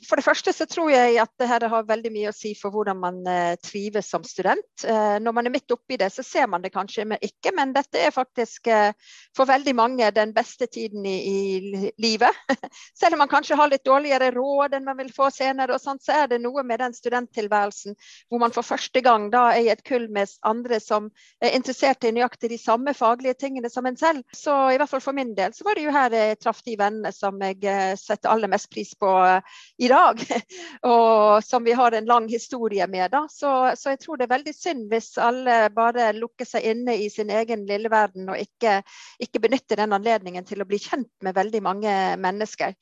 for 0.08 0.19
det 0.19 0.25
første 0.26 0.50
så 0.50 0.64
tror 0.67 0.88
jeg 0.90 1.14
at 1.23 1.31
det 1.38 1.46
her 1.46 1.62
har 1.70 1.84
veldig 1.87 2.11
mye 2.11 2.31
å 2.32 2.34
si 2.34 2.50
for 2.58 2.75
hvordan 2.75 2.99
man 2.99 3.20
eh, 3.31 3.55
trives 3.62 4.08
som 4.11 4.25
student. 4.26 4.82
Eh, 4.82 5.20
når 5.23 5.37
man 5.37 5.46
er 5.46 5.55
midt 5.55 5.70
oppi 5.70 5.94
det, 6.00 6.08
så 6.11 6.25
ser 6.26 6.49
man 6.50 6.64
det 6.64 6.73
kanskje 6.75 7.06
ikke, 7.23 7.52
men 7.55 7.70
dette 7.76 8.00
er 8.02 8.11
faktisk 8.11 8.67
eh, 8.67 8.90
for 9.38 9.46
veldig 9.46 9.75
mange 9.79 10.08
den 10.17 10.32
beste 10.34 10.67
tiden 10.67 11.06
i, 11.06 11.14
i 11.14 11.93
livet. 12.02 12.40
Selv 12.99 13.14
om 13.14 13.23
man 13.23 13.31
kanskje 13.31 13.58
har 13.61 13.70
litt 13.70 13.84
dårligere 13.87 14.32
råd 14.34 14.75
enn 14.75 14.88
man 14.88 14.99
vil 14.99 15.12
få 15.14 15.31
senere, 15.31 15.76
og 15.79 15.84
sånt, 15.84 16.02
så 16.02 16.25
er 16.25 16.32
det 16.34 16.40
noe 16.43 16.67
med 16.67 16.82
den 16.82 16.99
studenttilværelsen 16.99 17.94
hvor 18.26 18.43
man 18.43 18.56
for 18.56 18.67
første 18.67 18.99
gang 19.06 19.31
da 19.31 19.44
er 19.52 19.62
i 19.62 19.70
et 19.76 19.87
kull 19.87 20.08
med 20.11 20.34
andre 20.43 20.82
som 20.82 21.06
er 21.38 21.55
interessert 21.55 22.02
i 22.02 22.11
nøyaktig 22.19 22.50
de 22.50 22.58
samme 22.58 22.96
faglige 22.99 23.38
tingene 23.44 23.70
som 23.70 23.87
en 23.87 24.00
selv. 24.00 24.26
Så 24.34 24.58
i 24.74 24.82
hvert 24.82 24.91
fall 24.91 25.06
for 25.06 25.15
min 25.15 25.36
del 25.39 25.55
så 25.55 25.70
var 25.70 25.79
det 25.79 25.86
jo 25.86 25.94
her 25.94 26.19
jeg 26.19 26.43
traff 26.43 26.67
de 26.67 26.74
vennene 26.82 27.15
som 27.15 27.39
jeg 27.46 27.62
setter 28.03 28.34
aller 28.34 28.51
mest 28.51 28.71
pris 28.72 28.94
på 28.98 29.12
eh, 29.26 29.60
i 29.84 29.91
dag, 29.93 30.20
og 30.93 31.44
som 31.44 31.64
vi 31.64 31.76
har 31.76 31.93
en 31.96 32.08
lang 32.08 32.29
historie 32.32 32.86
med. 32.91 33.14
Så, 33.31 33.52
så, 33.76 33.93
jeg 33.93 34.02
tror 34.02 34.19
det 34.19 34.26
er 34.26 34.34
veldig 34.34 34.55
synd 34.56 34.88
hvis 34.93 35.12
alle 35.20 35.67
bare 35.74 36.10
lukker 36.17 36.48
seg 36.48 36.67
inne 36.72 36.96
i 37.05 37.08
sin 37.12 37.31
egen 37.31 37.67
lille 37.69 37.93
verden 37.93 38.31
og 38.32 38.41
ikke, 38.41 38.81
ikke 39.22 39.43
benytter 39.43 39.82
den 39.82 39.96
anledningen 39.96 40.46
til 40.48 40.64
å 40.64 40.69
bli 40.69 40.81
kjent 40.82 41.12
med 41.24 41.36
veldig 41.36 41.62
mange 41.64 41.96
mennesker. 42.22 42.76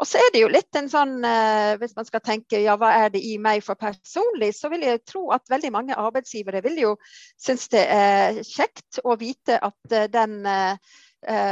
Og 0.00 0.08
så 0.08 0.18
er 0.18 0.32
det 0.34 0.42
jo 0.42 0.50
litt 0.50 0.78
en 0.78 0.88
sånn, 0.90 1.18
eh, 1.24 1.74
Hvis 1.80 1.94
man 1.96 2.08
skal 2.08 2.22
tenke 2.24 2.60
ja, 2.62 2.76
hva 2.80 2.90
er 3.04 3.12
det 3.14 3.22
i 3.22 3.36
meg 3.38 3.62
for 3.64 3.78
personlig, 3.78 4.52
så 4.56 4.70
vil 4.72 4.84
jeg 4.86 5.04
tro 5.06 5.28
at 5.34 5.50
veldig 5.52 5.72
mange 5.74 5.98
arbeidsgivere 5.98 6.62
vil 6.64 6.80
jo 6.80 6.92
synes 7.40 7.68
det 7.72 7.84
er 7.92 8.42
kjekt 8.46 9.02
å 9.04 9.16
vite 9.20 9.58
at 9.62 9.94
eh, 9.94 10.08
den 10.12 10.42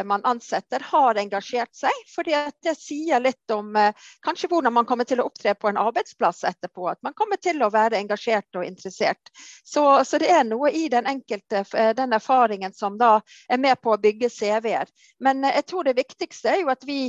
man 0.04 0.24
ansetter, 0.24 0.80
har 0.80 1.14
engasjert 1.14 1.74
seg. 1.76 2.02
For 2.10 2.26
Det 2.26 2.74
sier 2.74 3.20
litt 3.20 3.50
om 3.54 3.76
eh, 3.76 3.94
kanskje 4.24 4.48
hvordan 4.50 4.74
man 4.74 4.86
kommer 4.86 5.04
til 5.08 5.22
å 5.22 5.28
opptre 5.30 5.54
på 5.54 5.70
en 5.70 5.78
arbeidsplass 5.80 6.44
etterpå. 6.44 6.88
At 6.90 7.02
man 7.06 7.14
kommer 7.14 7.36
til 7.36 7.62
å 7.62 7.70
være 7.70 8.00
engasjert 8.00 8.58
og 8.58 8.66
interessert. 8.66 9.32
Så, 9.64 9.84
så 10.04 10.18
det 10.18 10.30
er 10.34 10.46
noe 10.48 10.72
i 10.74 10.88
den 10.92 11.06
enkelte, 11.06 11.64
eh, 11.74 11.92
den 11.96 12.16
erfaringen 12.16 12.74
som 12.76 12.98
da 12.98 13.18
er 13.48 13.62
med 13.62 13.80
på 13.82 13.94
å 13.94 14.00
bygge 14.00 14.30
CV-er. 14.30 14.90
Men 15.20 15.44
jeg 15.46 15.66
tror 15.70 15.86
det 15.86 15.98
viktigste 16.00 16.54
er 16.54 16.64
jo 16.64 16.72
at 16.72 16.86
vi 16.86 17.02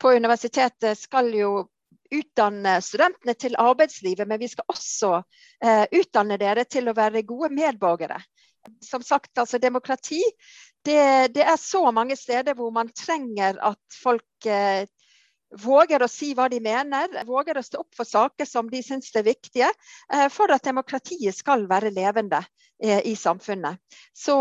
på 0.00 0.14
universitetet 0.16 0.98
skal 0.98 1.32
jo 1.34 1.52
utdanne 2.10 2.78
studentene 2.80 3.34
til 3.36 3.56
arbeidslivet, 3.60 4.28
men 4.28 4.40
vi 4.40 4.48
skal 4.48 4.64
også 4.72 5.10
eh, 5.64 5.84
utdanne 6.00 6.38
dere 6.40 6.64
til 6.64 6.88
å 6.88 6.96
være 6.96 7.26
gode 7.28 7.52
medborgere. 7.52 8.20
Som 8.84 9.04
sagt, 9.04 9.32
altså 9.38 9.60
demokrati 9.60 10.20
det, 10.88 11.34
det, 11.36 11.44
er 11.44 11.56
så 11.60 11.90
mange 11.94 12.16
steder 12.16 12.56
hvor 12.56 12.70
man 12.74 12.90
trenger 12.96 13.58
at 13.70 13.98
folk 14.02 14.46
eh, 14.46 14.86
våger 15.56 16.02
å 16.02 16.08
si 16.10 16.34
hva 16.36 16.48
de 16.52 16.60
mener, 16.60 17.12
våger 17.26 17.58
å 17.58 17.64
stå 17.64 17.82
opp 17.82 17.96
for 17.96 18.08
saker 18.08 18.48
som 18.48 18.68
de 18.70 18.82
syns 18.84 19.14
er 19.16 19.26
viktige, 19.26 19.70
eh, 20.12 20.28
for 20.32 20.52
at 20.52 20.66
demokratiet 20.68 21.36
skal 21.36 21.66
være 21.70 21.92
levende 21.94 22.42
eh, 22.82 23.00
i 23.08 23.16
samfunnet. 23.16 23.78
Så 24.12 24.36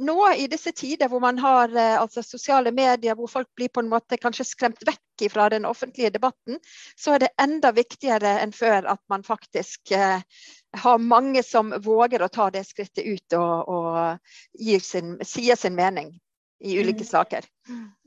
nå 0.00 0.16
i 0.32 0.46
disse 0.48 0.72
tider 0.72 1.10
hvor 1.12 1.20
man 1.20 1.38
har 1.38 1.74
altså 1.76 2.22
sosiale 2.24 2.72
medier, 2.72 3.14
hvor 3.18 3.28
folk 3.28 3.50
blir 3.56 3.68
på 3.68 3.82
en 3.84 3.90
måte 3.90 4.16
kanskje 4.16 4.46
skremt 4.48 4.80
vekk 4.86 5.26
fra 5.28 5.50
den 5.52 5.66
offentlige 5.68 6.14
debatten, 6.14 6.56
så 6.96 7.14
er 7.14 7.26
det 7.26 7.34
enda 7.42 7.74
viktigere 7.76 8.38
enn 8.40 8.54
før 8.56 8.88
at 8.94 9.02
man 9.12 9.26
faktisk 9.26 9.92
har 9.92 10.98
mange 11.04 11.42
som 11.42 11.74
våger 11.84 12.22
å 12.22 12.30
ta 12.32 12.48
det 12.54 12.64
skrittet 12.64 13.04
ut 13.04 13.36
og, 13.36 13.68
og 13.68 14.80
sin, 14.80 15.18
sier 15.20 15.60
sin 15.60 15.76
mening 15.76 16.14
i 16.60 16.78
ulike 16.78 17.04
mm. 17.04 17.10
saker. 17.10 17.44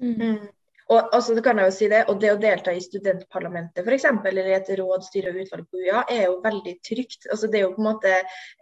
Mm. 0.02 0.48
Og, 0.92 1.00
altså, 1.16 1.36
det 1.36 1.44
kan 1.46 1.60
jeg 1.60 1.70
jo 1.70 1.76
si 1.76 1.88
det, 1.92 2.02
og 2.12 2.20
det 2.22 2.32
å 2.34 2.40
delta 2.42 2.74
i 2.76 2.82
studentparlamentet 2.84 3.86
f.eks., 3.88 4.08
eller 4.30 4.50
i 4.50 4.56
et 4.58 4.72
råd, 4.80 5.06
styre 5.08 5.32
og 5.32 5.40
utvalg 5.44 5.68
på 5.72 5.80
UiA, 5.80 6.04
er 6.12 6.26
jo 6.28 6.40
veldig 6.44 6.74
trygt. 6.86 7.28
Altså, 7.30 7.48
det 7.52 7.62
er 7.62 7.66
jo 7.68 7.74
på 7.78 7.84
en 7.84 7.90
måte, 7.90 8.14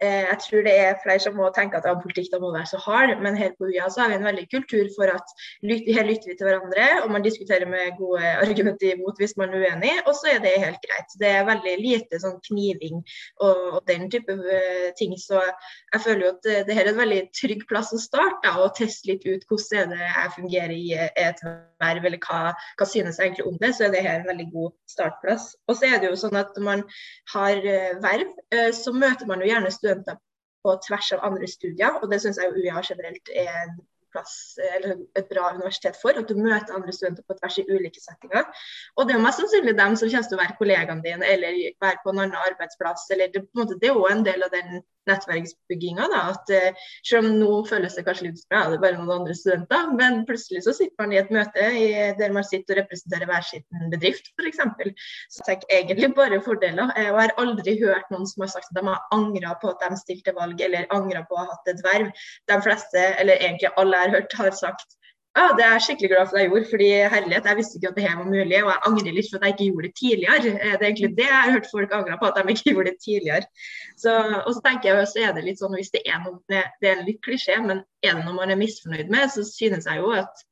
eh, 0.02 0.22
Jeg 0.22 0.38
tror 0.44 0.66
det 0.66 0.74
er 0.78 1.00
flere 1.02 1.24
som 1.24 1.36
må 1.38 1.48
tenke 1.54 1.78
at 1.78 1.88
ja, 1.88 1.94
politikk 1.98 2.30
da 2.32 2.40
må 2.42 2.52
være 2.54 2.70
så 2.70 2.80
hard, 2.84 3.16
men 3.24 3.38
her 3.38 3.54
på 3.58 3.70
UiA 3.70 3.88
så 3.90 4.04
har 4.04 4.12
vi 4.12 4.18
en 4.20 4.28
veldig 4.28 4.46
kultur 4.52 4.90
for 4.96 5.10
at 5.10 5.34
her 5.62 6.06
lytter 6.08 6.30
vi 6.30 6.36
til 6.38 6.48
hverandre, 6.48 6.86
og 7.02 7.10
man 7.14 7.26
diskuterer 7.26 7.68
med 7.68 7.96
gode 7.98 8.22
argumenter 8.44 8.94
imot 8.94 9.18
hvis 9.20 9.36
man 9.40 9.54
er 9.54 9.66
uenig, 9.66 9.94
og 10.06 10.14
så 10.18 10.34
er 10.34 10.42
det 10.44 10.54
helt 10.62 10.82
greit. 10.86 11.18
Det 11.20 11.30
er 11.30 11.48
veldig 11.48 11.74
lite 11.80 12.20
sånn 12.22 12.38
kniving 12.46 13.02
og, 13.42 13.62
og 13.76 13.80
den 13.90 14.08
type 14.12 14.32
uh, 14.38 14.88
ting. 14.98 15.14
Så 15.18 15.40
jeg 15.40 16.04
føler 16.04 16.26
jo 16.26 16.32
at 16.36 16.46
det, 16.46 16.58
det 16.68 16.78
her 16.78 16.86
er 16.86 16.94
en 16.94 17.02
veldig 17.02 17.22
trygg 17.36 17.66
plass 17.70 17.92
å 17.94 18.00
starte, 18.00 18.54
og 18.62 18.74
teste 18.78 19.10
litt 19.10 19.26
ut 19.26 19.46
hvordan 19.48 19.92
er 19.92 19.92
det 19.92 20.10
jeg 20.12 20.34
fungerer 20.36 20.74
i 20.76 20.88
et 21.00 21.44
verv 21.82 22.11
eller 22.12 22.22
hva, 22.26 22.52
hva 22.78 22.88
synes 22.88 23.18
jeg 23.18 23.30
egentlig 23.30 23.46
om 23.48 23.56
det, 23.62 23.72
så 23.76 23.86
er 23.86 23.94
det 23.94 24.04
her 24.04 24.20
en 24.20 24.28
veldig 24.28 24.48
god 24.52 24.74
startplass. 24.94 25.48
Og 25.66 25.78
så 25.78 25.88
er 25.88 26.02
det 26.02 26.10
jo 26.10 26.18
sånn 26.24 26.36
at 26.40 26.52
når 26.58 26.68
man 26.68 26.84
har 27.34 27.70
eh, 27.76 27.94
verv, 28.04 28.36
eh, 28.54 28.68
så 28.76 28.94
møter 28.94 29.30
man 29.30 29.42
jo 29.42 29.48
gjerne 29.48 29.72
studenter 29.74 30.20
på 30.62 30.76
tvers 30.86 31.08
av 31.16 31.24
andre 31.26 31.48
studier, 31.50 31.96
og 31.98 32.10
det 32.12 32.20
syns 32.22 32.38
jeg 32.38 32.50
jo 32.50 32.60
UiA 32.62 32.84
generelt 32.86 33.32
er 33.34 33.50
en 33.64 33.80
plass, 34.12 34.58
eller 34.76 35.00
et 35.18 35.28
bra 35.30 35.50
universitet 35.56 35.96
for. 36.00 36.16
At 36.18 36.28
du 36.28 36.36
møter 36.38 36.76
andre 36.76 36.94
studenter 36.94 37.24
på 37.26 37.36
tvers 37.38 37.58
i 37.62 37.66
ulike 37.70 38.02
settinger. 38.02 38.48
Og 38.96 39.06
det 39.06 39.14
er 39.14 39.20
jo 39.20 39.24
mest 39.26 39.40
sannsynlig 39.40 39.74
dem 39.78 39.96
som 39.98 40.12
kommer 40.12 40.28
til 40.28 40.38
å 40.38 40.42
være 40.42 40.58
kollegaene 40.60 41.06
dine, 41.06 41.30
eller 41.34 41.60
være 41.82 42.02
på 42.04 42.12
en 42.12 42.24
annen 42.24 42.40
arbeidsplass. 42.46 43.08
eller 43.14 43.32
Det, 43.34 43.46
måte, 43.58 43.78
det 43.80 43.90
er 43.90 43.96
jo 43.96 44.08
en 44.10 44.26
del 44.26 44.44
av 44.46 44.52
den 44.54 44.82
nettverksbygginga. 45.10 46.08
at 46.18 46.52
uh, 46.52 46.84
Selv 47.06 47.26
om 47.26 47.38
nå 47.40 47.50
føles 47.68 47.96
det 47.96 48.04
kanskje 48.06 48.28
litt 48.28 48.44
bra, 48.52 48.64
det 48.70 48.78
er 48.78 48.84
bare 48.84 48.98
noen 49.00 49.14
andre 49.20 49.36
studenter, 49.38 49.90
men 49.98 50.22
plutselig 50.28 50.64
så 50.66 50.74
sitter 50.76 51.02
man 51.02 51.14
i 51.14 51.20
et 51.20 51.32
møte 51.34 51.68
i, 51.78 51.88
der 52.18 52.34
man 52.34 52.46
sitter 52.46 52.76
og 52.76 52.82
representerer 52.82 53.30
hver 53.30 53.46
sin 53.48 53.90
bedrift, 53.92 54.32
f.eks. 54.38 54.62
Så 54.62 55.42
jeg 55.42 55.46
tenker 55.48 55.76
egentlig 55.78 56.12
bare 56.18 56.40
fordeler. 56.44 56.88
Og 56.88 57.04
jeg 57.04 57.16
har 57.18 57.36
aldri 57.42 57.76
hørt 57.82 58.10
noen 58.14 58.28
som 58.28 58.46
har 58.46 58.54
sagt 58.54 58.72
at 58.72 58.80
de 58.80 58.86
har 58.88 59.04
angra 59.14 59.56
på 59.62 59.72
at 59.72 59.84
de 59.84 60.00
stilte 60.00 60.34
valg, 60.38 60.60
eller 60.62 60.90
angra 60.94 61.24
på 61.28 61.36
å 61.36 61.44
ha 61.44 61.52
hatt 61.52 61.72
et 61.72 61.84
verv. 61.86 62.10
De 62.50 62.58
fleste, 62.64 63.06
eller 63.22 63.40
egentlig 63.40 63.72
alle 63.76 63.98
jeg 63.98 64.10
har 64.10 64.20
hørt, 64.20 64.38
har 64.40 64.58
sagt 64.58 64.98
ja, 65.32 65.44
det 65.56 65.64
er 65.64 65.70
jeg 65.72 65.82
skikkelig 65.86 66.10
glad 66.12 66.26
for 66.28 66.36
at 66.36 66.42
jeg 66.42 66.50
gjorde, 66.50 66.70
fordi 66.70 66.88
herlighet, 67.14 67.46
jeg 67.48 67.56
visste 67.56 67.78
ikke 67.78 67.88
at 67.88 67.96
det 67.96 68.04
her 68.04 68.16
var 68.20 68.26
mulig. 68.28 68.58
Og 68.64 68.70
jeg 68.72 68.82
angrer 68.88 69.14
litt 69.16 69.30
for 69.30 69.38
at 69.38 69.46
jeg 69.46 69.54
ikke 69.54 69.68
gjorde 69.68 69.88
det 69.88 69.96
tidligere. 70.00 70.52
Eh, 70.52 70.74
det 70.76 70.84
er 70.84 70.90
egentlig 70.90 71.10
det 71.20 71.28
jeg 71.28 71.38
har 71.44 71.54
hørt 71.54 71.70
folk 71.72 71.94
angre 71.98 72.18
på, 72.20 72.28
at 72.28 72.36
de 72.36 72.54
ikke 72.54 72.70
gjorde 72.74 72.90
det 72.90 73.00
tidligere. 73.06 73.46
Så, 74.02 74.12
og 74.46 74.50
så 74.54 74.60
tenker 74.66 74.90
jeg 74.90 75.08
så 75.08 75.24
er 75.24 75.32
det 75.36 75.46
litt 75.48 75.62
sånn, 75.62 75.76
hvis 75.78 75.92
det 75.96 76.02
er 76.04 76.20
noe, 76.26 76.36
det 76.52 76.90
er 76.92 77.04
litt 77.08 77.22
klisjé, 77.24 77.56
men 77.64 77.80
er 78.04 78.18
det 78.18 78.26
noe 78.26 78.36
man 78.36 78.52
er 78.52 78.60
misfornøyd 78.60 79.08
med, 79.14 79.32
så 79.32 79.46
synes 79.48 79.88
jeg 79.88 80.04
jo 80.04 80.12
at 80.20 80.44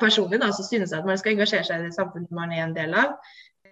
personlig 0.00 0.40
da, 0.42 0.50
så 0.56 0.66
synes 0.66 0.90
jeg 0.90 0.98
at 0.98 1.06
man 1.06 1.20
skal 1.20 1.36
engasjere 1.36 1.68
seg 1.68 1.82
i 1.82 1.86
det 1.86 1.94
samfunnet 1.94 2.34
man 2.34 2.52
er 2.56 2.64
en 2.66 2.74
del 2.74 2.96
av. 2.98 3.14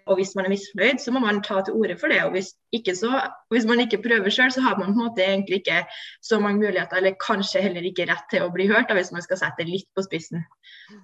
Og 0.06 0.18
hvis 0.18 0.32
man 0.36 0.46
er 0.46 0.52
misfornøyd, 0.52 1.00
så 1.02 1.12
må 1.14 1.20
man 1.22 1.40
ta 1.44 1.60
til 1.64 1.76
orde 1.78 1.96
for 2.00 2.12
det. 2.12 2.18
Og 2.24 2.34
hvis, 2.34 2.52
ikke 2.74 2.94
så, 2.98 3.20
hvis 3.54 3.66
man 3.68 3.80
ikke 3.84 4.00
prøver 4.02 4.32
sjøl, 4.34 4.52
så 4.54 4.64
har 4.64 4.78
man 4.78 4.90
på 4.90 4.96
en 4.96 5.02
måte 5.04 5.24
egentlig 5.24 5.60
ikke 5.60 5.82
så 6.24 6.40
mange 6.42 6.62
muligheter, 6.62 6.98
eller 6.98 7.18
kanskje 7.22 7.62
heller 7.64 7.86
ikke 7.86 8.08
rett 8.10 8.26
til 8.32 8.46
å 8.46 8.50
bli 8.54 8.66
hørt, 8.70 8.88
da, 8.90 8.98
hvis 8.98 9.12
man 9.14 9.24
skal 9.24 9.40
sette 9.40 9.62
det 9.62 9.70
litt 9.70 9.88
på 9.94 10.04
spissen. 10.06 10.42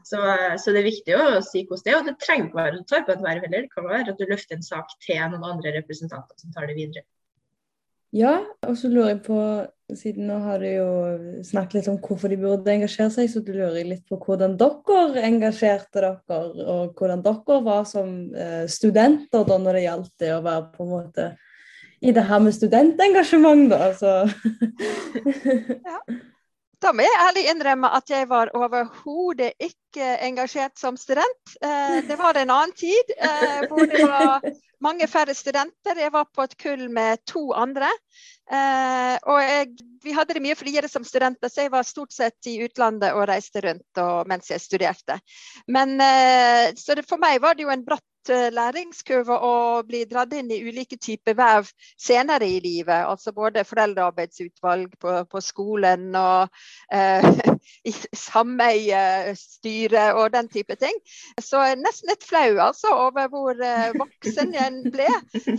Så, 0.06 0.20
så, 0.58 0.74
det 0.74 0.82
er 0.82 0.90
viktig 0.90 1.16
å 1.18 1.28
si 1.44 1.64
hvordan 1.68 1.84
det 1.84 1.94
er, 1.94 2.00
og 2.00 2.10
det 2.10 2.16
trenger 2.24 2.50
ikke 2.50 2.60
være 2.60 2.80
å 2.80 2.88
ta 2.90 3.02
på 3.04 3.14
et 3.14 3.24
verv 3.28 3.46
heller. 3.46 3.68
Det 3.68 3.74
kan 3.76 3.88
være 3.88 4.14
at 4.14 4.20
du 4.20 4.26
løfter 4.28 4.58
en 4.58 4.66
sak 4.66 4.98
til 5.06 5.22
noen 5.22 5.48
andre 5.54 5.74
representanter 5.78 6.42
som 6.42 6.54
tar 6.54 6.68
det 6.70 6.78
videre. 6.78 7.06
Ja, 8.16 8.38
og 8.64 8.76
så 8.80 8.88
lurer 8.88 9.14
jeg 9.14 9.24
på, 9.26 9.38
siden 9.96 10.28
nå 10.28 10.36
har 10.44 10.60
du 10.60 10.68
jo 10.68 10.88
snakket 11.46 11.78
litt 11.78 11.90
om 11.92 11.98
hvorfor 12.02 12.32
de 12.32 12.38
burde 12.40 12.72
engasjere 12.72 13.12
seg, 13.14 13.30
så 13.32 13.40
lurer 13.44 13.78
jeg 13.80 13.88
litt 13.88 14.04
på 14.08 14.18
hvordan 14.20 14.56
dere 14.60 15.24
engasjerte 15.24 16.02
dere, 16.02 16.40
og 16.68 16.98
hvordan 16.98 17.24
dere 17.24 17.60
var 17.64 17.86
som 17.88 18.16
eh, 18.36 18.64
studenter 18.68 19.46
da 19.48 19.60
når 19.60 19.78
det 19.78 19.84
gjaldt 19.86 20.14
det 20.24 20.32
å 20.36 20.42
være 20.44 20.66
på 20.74 20.84
en 20.84 20.92
måte 20.92 21.28
i 21.98 22.12
det 22.14 22.22
her 22.28 22.42
med 22.42 22.54
studentengasjement, 22.54 23.70
da. 23.72 23.92
Så. 23.98 24.16
ja. 25.88 26.02
Da 26.78 26.92
må 26.94 27.02
jeg 27.02 27.18
ærlig 27.24 27.42
innrømme 27.50 27.90
at 27.96 28.10
jeg 28.12 28.28
var 28.30 28.52
overhodet 28.54 29.50
ikke 29.58 30.12
engasjert 30.22 30.78
som 30.78 30.96
student. 31.00 31.54
Eh, 31.58 31.98
det 32.06 32.18
var 32.20 32.38
en 32.38 32.52
annen 32.54 32.74
tid 32.78 33.14
eh, 33.16 33.64
hvor 33.66 33.82
det 33.90 34.04
var 34.06 34.46
mange 34.86 35.08
færre 35.10 35.34
studenter. 35.34 35.98
Jeg 35.98 36.12
var 36.14 36.28
på 36.30 36.46
et 36.46 36.54
kull 36.62 36.84
med 36.94 37.24
to 37.26 37.48
andre. 37.50 37.90
Eh, 38.46 39.16
og 39.26 39.40
jeg, 39.42 39.72
vi 40.06 40.14
hadde 40.14 40.38
det 40.38 40.44
mye 40.44 40.58
friere 40.58 40.90
som 40.90 41.02
studenter, 41.04 41.50
så 41.50 41.66
jeg 41.66 41.74
var 41.74 41.88
stort 41.88 42.14
sett 42.14 42.46
i 42.46 42.60
utlandet 42.62 43.10
og 43.10 43.26
reiste 43.28 43.64
rundt 43.66 44.02
og, 44.04 44.30
mens 44.30 44.52
jeg 44.54 44.62
studerte. 44.62 45.18
Men, 45.66 45.98
så 46.78 46.94
det, 46.94 47.08
for 47.10 47.18
meg 47.18 47.42
var 47.42 47.58
det 47.58 47.66
jo 47.66 47.74
en 47.74 47.84
bratt 47.84 48.06
læringskurve 48.28 49.36
å 49.44 49.82
bli 49.86 50.04
dratt 50.08 50.32
inn 50.36 50.50
i 50.52 50.60
ulike 50.66 50.98
typer 51.00 51.36
verv 51.38 51.70
senere 51.96 52.46
i 52.46 52.58
livet. 52.60 53.06
Altså 53.06 53.32
både 53.32 53.64
foreldrearbeidsutvalg 53.64 54.96
på, 55.00 55.14
på 55.30 55.42
skolen 55.44 56.14
og 56.18 56.48
eh, 56.92 57.24
sameiestyre 58.28 60.04
og 60.18 60.32
den 60.34 60.48
type 60.52 60.76
ting. 60.80 60.98
Så 61.40 61.62
jeg 61.64 61.76
er 61.76 61.82
nesten 61.82 62.12
litt 62.12 62.26
flau 62.26 62.58
altså, 62.68 62.92
over 63.08 63.30
hvor 63.32 63.64
eh, 63.64 63.90
voksen 63.96 64.54
jeg 64.56 64.92
ble 64.92 65.08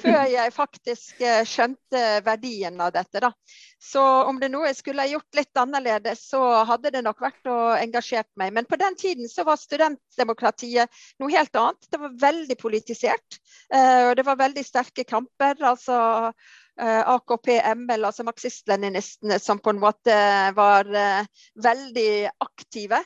før 0.01 0.23
jeg 0.29 0.55
faktisk 0.55 1.21
eh, 1.21 1.43
skjønte 1.47 2.05
verdien 2.25 2.79
av 2.81 2.93
dette. 2.95 3.23
Da. 3.23 3.33
Så 3.79 4.01
om 4.27 4.39
det 4.41 4.49
noe 4.51 4.67
jeg 4.67 4.75
skulle 4.81 5.05
gjort 5.07 5.37
litt 5.37 5.59
annerledes, 5.59 6.25
så 6.33 6.41
hadde 6.67 6.91
det 6.91 7.01
nok 7.05 7.21
vært 7.23 7.47
å 7.47 7.57
engasjert 7.79 8.27
meg. 8.39 8.51
Men 8.57 8.67
på 8.67 8.75
den 8.79 8.97
tiden 8.99 9.29
så 9.31 9.45
var 9.47 9.59
studentdemokratiet 9.59 10.91
noe 11.23 11.31
helt 11.31 11.55
annet. 11.55 11.87
Det 11.87 12.01
var 12.01 12.17
veldig 12.25 12.57
politisert. 12.59 13.39
Eh, 13.71 14.09
og 14.09 14.17
det 14.19 14.27
var 14.27 14.41
veldig 14.41 14.65
sterke 14.67 15.07
kamper. 15.07 15.55
altså 15.63 15.95
eh, 16.27 17.07
AKP, 17.15 17.53
ML, 17.85 18.09
altså 18.11 18.27
marxist-leninistene, 18.27 19.39
som 19.39 19.63
på 19.63 19.71
en 19.71 19.79
måte 19.79 20.19
var 20.59 20.91
uh, 20.91 21.23
veldig 21.63 22.11
aktive. 22.43 22.99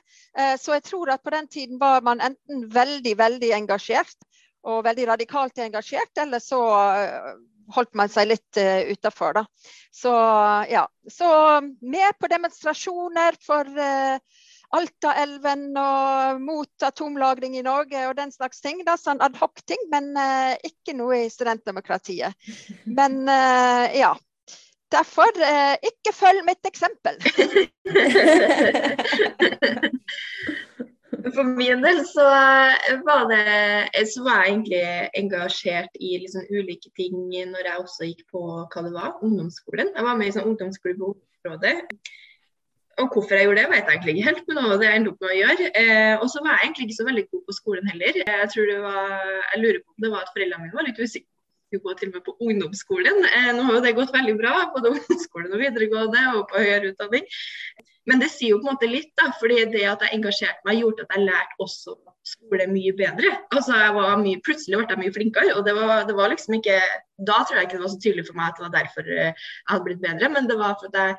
Så 0.57 0.73
jeg 0.73 0.83
tror 0.89 1.13
at 1.13 1.21
på 1.21 1.33
den 1.33 1.47
tiden 1.47 1.79
var 1.81 2.01
man 2.01 2.21
enten 2.21 2.65
veldig, 2.73 3.17
veldig 3.17 3.53
engasjert 3.61 4.29
og 4.63 4.85
veldig 4.85 5.05
radikalt 5.11 5.59
engasjert, 5.61 6.17
eller 6.17 6.41
så 6.41 6.61
holdt 7.75 7.93
man 7.95 8.11
seg 8.11 8.27
litt 8.31 8.59
uh, 8.59 8.91
utafor, 8.91 9.39
da. 9.39 9.45
Så 9.93 10.13
ja. 10.71 10.87
Så 11.11 11.29
med 11.81 12.19
på 12.19 12.29
demonstrasjoner 12.31 13.37
for 13.43 13.69
uh, 13.77 14.17
Altaelven 14.73 15.67
og 15.77 16.41
mot 16.41 16.85
atomlagring 16.87 17.57
i 17.59 17.65
Norge 17.65 18.07
og 18.09 18.15
den 18.17 18.33
slags 18.33 18.61
ting. 18.63 18.81
Da, 18.87 18.97
sånn 18.97 19.21
adhoc-ting, 19.21 19.87
men 19.93 20.13
uh, 20.17 20.53
ikke 20.65 20.95
noe 20.97 21.25
i 21.25 21.31
studentdemokratiet. 21.33 22.33
Men 22.85 23.23
uh, 23.29 23.87
ja. 23.93 24.15
Derfor, 24.93 25.29
uh, 25.41 25.73
ikke 25.81 26.13
følg 26.13 26.43
mitt 26.45 26.67
eksempel. 26.69 27.17
For 31.43 31.57
min 31.59 31.81
del 31.83 31.97
så 32.07 32.23
var, 33.03 33.25
det, 33.27 34.05
så 34.07 34.21
var 34.23 34.45
jeg 34.45 34.51
egentlig 34.53 34.83
engasjert 35.19 35.97
i 35.99 36.13
liksom 36.21 36.45
ulike 36.47 36.87
ting 36.95 37.17
når 37.51 37.67
jeg 37.67 37.81
også 37.81 38.07
gikk 38.07 38.21
på 38.31 38.43
hva 38.61 38.83
det 38.85 38.93
var, 38.93 39.17
ungdomsskolen. 39.27 39.91
Jeg 39.91 40.05
var 40.05 40.15
med 40.15 40.29
i 40.29 40.35
sånn 40.37 40.47
ungdomsklubb 40.53 41.01
på 41.01 41.09
området. 41.11 41.73
Og 43.03 43.09
hvorfor 43.11 43.35
jeg 43.35 43.49
gjorde 43.49 43.59
det, 43.59 43.67
vet 43.73 43.83
jeg 43.83 43.97
egentlig 43.97 44.15
ikke 44.15 44.29
helt, 44.29 44.47
men 44.47 44.59
det 44.61 44.65
var 44.69 44.79
det 44.79 44.87
jeg 44.87 45.01
endte 45.01 45.11
opp 45.11 45.25
med 45.25 45.33
å 45.33 45.37
gjøre. 45.41 45.69
Eh, 45.81 46.15
og 46.15 46.27
så 46.31 46.43
var 46.45 46.55
jeg 46.55 46.69
egentlig 46.69 46.87
ikke 46.87 46.99
så 47.01 47.09
veldig 47.09 47.25
god 47.27 47.43
på 47.49 47.57
skolen 47.59 47.91
heller. 47.91 48.19
Jeg 48.23 48.49
tror 48.53 48.71
det 48.71 48.81
var, 48.87 49.13
jeg 49.49 49.63
lurer 49.65 49.79
på 49.83 49.95
om 49.97 50.05
det 50.05 50.11
var 50.13 50.23
at 50.23 50.35
foreldrene 50.37 50.63
mine 50.63 50.79
var 50.79 50.87
litt 50.87 51.03
usikre 51.03 51.29
gå 51.83 51.93
til 51.97 52.11
og 52.11 52.19
med 52.19 52.23
på 52.23 52.37
ungdomsskolen. 52.37 53.23
Eh, 53.25 53.51
nå 53.57 53.67
har 53.67 53.79
jo 53.79 53.83
det 53.83 53.97
gått 53.97 54.15
veldig 54.15 54.37
bra, 54.39 54.53
både 54.77 54.93
ungdomsskolen 54.93 55.57
og 55.57 55.63
videregående 55.65 56.23
og 56.37 56.45
på 56.53 56.61
høyere 56.61 56.93
utdanning. 56.93 57.25
Men 58.09 58.19
det 58.19 58.29
sier 58.33 58.51
jo 58.53 58.59
på 58.59 58.67
en 58.67 58.75
måte 58.75 58.89
litt, 58.89 59.11
da, 59.19 59.29
fordi 59.39 59.61
det 59.71 59.83
at 59.87 60.01
jeg 60.03 60.17
engasjerte 60.17 60.67
meg, 60.67 60.81
gjorde 60.81 61.05
at 61.05 61.13
jeg 61.15 61.27
lærte 61.27 61.63
også 61.63 61.95
skole 62.27 62.65
mye 62.71 62.93
bedre. 62.97 63.31
Altså 63.55 63.77
jeg 63.79 63.93
var 63.95 64.17
mye, 64.21 64.41
Plutselig 64.43 64.79
ble 64.79 64.89
jeg 64.89 65.01
mye 65.03 65.15
flinkere. 65.15 65.53
og 65.57 65.67
det 65.67 65.75
var, 65.77 66.03
det 66.07 66.15
var, 66.17 66.31
liksom 66.33 66.57
ikke, 66.59 66.79
Da 67.27 67.43
tror 67.43 67.59
jeg 67.59 67.69
ikke 67.69 67.77
det 67.77 67.85
var 67.85 67.93
så 67.93 68.01
tydelig 68.03 68.25
for 68.27 68.39
meg 68.39 68.49
at 68.49 68.59
det 68.59 68.65
var 68.65 68.75
derfor 68.79 69.07
eh, 69.07 69.31
jeg 69.31 69.71
hadde 69.71 69.87
blitt 69.87 70.03
bedre, 70.03 70.29
men 70.33 70.49
det 70.49 70.57
var 70.59 70.75
for 70.79 70.91
at 70.91 70.99
jeg 70.99 71.15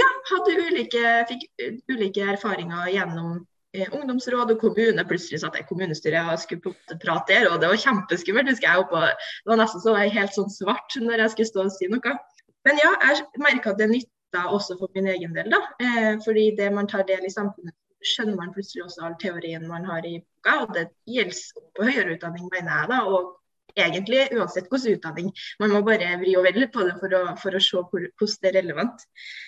ja, 0.00 0.08
hadde 0.30 0.58
ulike, 0.70 1.14
fikk 1.30 1.46
ulike 1.90 2.26
erfaringer 2.34 2.90
gjennom 2.94 3.40
eh, 3.74 3.88
ungdomsråd 3.90 4.54
og 4.54 4.60
kommune. 4.62 5.06
Plutselig 5.06 5.42
satt 5.42 5.58
jeg 5.58 5.66
i 5.66 5.70
kommunestyret 5.70 6.30
og 6.30 6.42
skulle 6.42 6.74
prate 7.02 7.34
der, 7.34 7.50
og 7.50 7.58
det 7.62 7.70
var 7.72 7.82
kjempeskummelt. 7.86 8.50
husker 8.50 8.70
jeg 8.70 8.84
oppe, 8.84 9.02
Det 9.10 9.50
var 9.50 9.62
nesten 9.62 9.82
så 9.82 9.96
helt 9.98 10.36
sånn 10.36 10.50
svart 10.50 10.98
når 10.98 11.24
jeg 11.26 11.34
skulle 11.34 11.52
stå 11.52 11.66
og 11.66 11.74
si 11.74 11.90
noe. 11.90 12.16
Men 12.66 12.78
ja, 12.82 12.94
jeg 13.08 13.26
merka 13.42 13.72
at 13.72 13.80
det 13.80 13.90
nytta 14.30 14.48
også 14.50 14.78
for 14.78 14.88
min 14.94 15.06
egen 15.06 15.34
del. 15.34 15.50
da, 15.50 15.60
eh, 15.80 16.18
fordi 16.24 16.56
det 16.56 16.72
man 16.72 16.86
tar 16.86 17.02
del 17.02 17.24
i 17.24 17.30
samfunnet, 17.30 17.74
skjønner 18.02 18.36
man 18.36 18.52
plutselig 18.52 18.84
også 18.84 19.02
all 19.04 19.14
teorien 19.20 19.68
man 19.68 19.84
har 19.84 20.06
i 20.06 20.20
boka. 20.20 20.62
Og 20.62 20.74
det 20.74 20.88
gjelder 21.06 21.36
på 21.76 21.82
høyere 21.82 22.16
utdanning, 22.16 22.48
mener 22.52 22.72
jeg. 22.80 22.88
da, 22.88 23.04
og 23.04 23.36
egentlig 23.76 24.28
uansett 24.32 24.68
hvilken 24.70 24.96
utdanning. 24.96 25.32
Man 25.60 25.70
må 25.70 25.82
bare 25.82 26.18
vri 26.18 26.36
og 26.36 26.44
velge 26.44 26.68
på 26.72 26.82
det 26.82 26.96
for 26.98 27.12
å, 27.12 27.36
for 27.36 27.54
å 27.54 27.60
se 27.60 27.76
hvordan 27.76 28.10
det 28.42 28.48
er 28.48 28.62
relevant. 28.62 29.04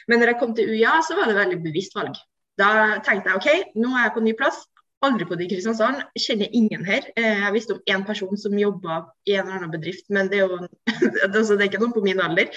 Men 0.08 0.20
når 0.20 0.26
jeg 0.26 0.38
kom 0.38 0.54
til 0.54 0.68
UiA, 0.68 1.00
så 1.02 1.16
var 1.16 1.28
det 1.28 1.36
veldig 1.36 1.62
bevisst 1.62 1.94
valg. 1.94 2.14
Da 2.58 3.00
tenkte 3.00 3.30
jeg 3.30 3.36
OK, 3.36 3.72
nå 3.80 3.96
er 3.96 4.04
jeg 4.04 4.14
på 4.14 4.20
ny 4.20 4.36
plass. 4.36 4.66
Aldri 5.02 5.26
bodd 5.26 5.40
i 5.42 5.48
Kristiansand, 5.50 6.04
kjenner 6.14 6.52
ingen 6.54 6.84
her. 6.86 7.08
Eh, 7.18 7.40
jeg 7.42 7.54
visste 7.56 7.74
om 7.74 7.80
én 7.90 8.04
person 8.06 8.38
som 8.38 8.54
jobba 8.58 9.00
i 9.26 9.34
en 9.34 9.48
eller 9.48 9.58
annen 9.58 9.72
bedrift, 9.72 10.06
men 10.14 10.30
det 10.30 10.38
er 10.38 10.46
jo 10.46 10.60
altså, 11.26 11.56
det 11.56 11.64
er 11.64 11.70
ikke 11.70 11.80
noen 11.82 11.94
på 11.96 12.04
min 12.04 12.22
alder. 12.22 12.52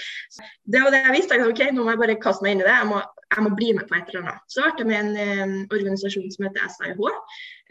Det 0.62 0.82
var 0.84 0.94
det 0.94 1.02
jeg 1.08 1.16
visste. 1.16 1.40
Jeg, 1.40 1.50
OK, 1.50 1.64
nå 1.74 1.82
må 1.82 1.94
jeg 1.94 2.02
bare 2.04 2.18
kaste 2.22 2.46
meg 2.46 2.54
inn 2.54 2.62
i 2.62 2.68
det. 2.68 2.76
Jeg 2.76 2.90
må, 2.92 3.02
jeg 3.34 3.44
må 3.48 3.52
bli 3.58 3.72
med 3.74 3.90
på 3.90 3.98
et 3.98 4.14
eller 4.14 4.22
annet. 4.22 4.46
Så 4.52 4.62
ble 4.62 4.84
jeg 4.84 4.90
med 4.92 4.98
en 5.00 5.12
eh, 5.24 5.74
organisasjon 5.74 6.30
som 6.36 6.46
heter 6.46 6.70
SIH. 6.76 7.04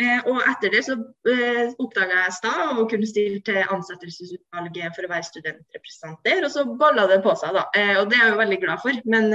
Eh, 0.03 0.27
og 0.27 0.43
etter 0.51 0.75
det 0.75 0.83
så 0.83 0.99
eh, 1.31 1.71
oppdaga 1.79 2.25
jeg 2.25 2.37
STA 2.41 2.53
og 2.75 2.85
kunne 2.91 3.07
stille 3.07 3.39
til 3.47 3.63
ansettelsesutvalget 3.63 4.91
for 4.97 5.07
å 5.07 5.13
være 5.15 5.31
studentrepresentant 5.31 6.19
der. 6.27 6.43
Og 6.43 6.51
så 6.51 6.67
balla 6.67 7.07
det 7.11 7.23
på 7.23 7.39
seg, 7.39 7.55
da. 7.55 7.69
Eh, 7.79 7.95
og 8.01 8.09
det 8.11 8.19
er 8.19 8.27
jeg 8.27 8.35
jo 8.35 8.41
veldig 8.43 8.63
glad 8.67 8.83
for. 8.83 9.03
Men 9.07 9.31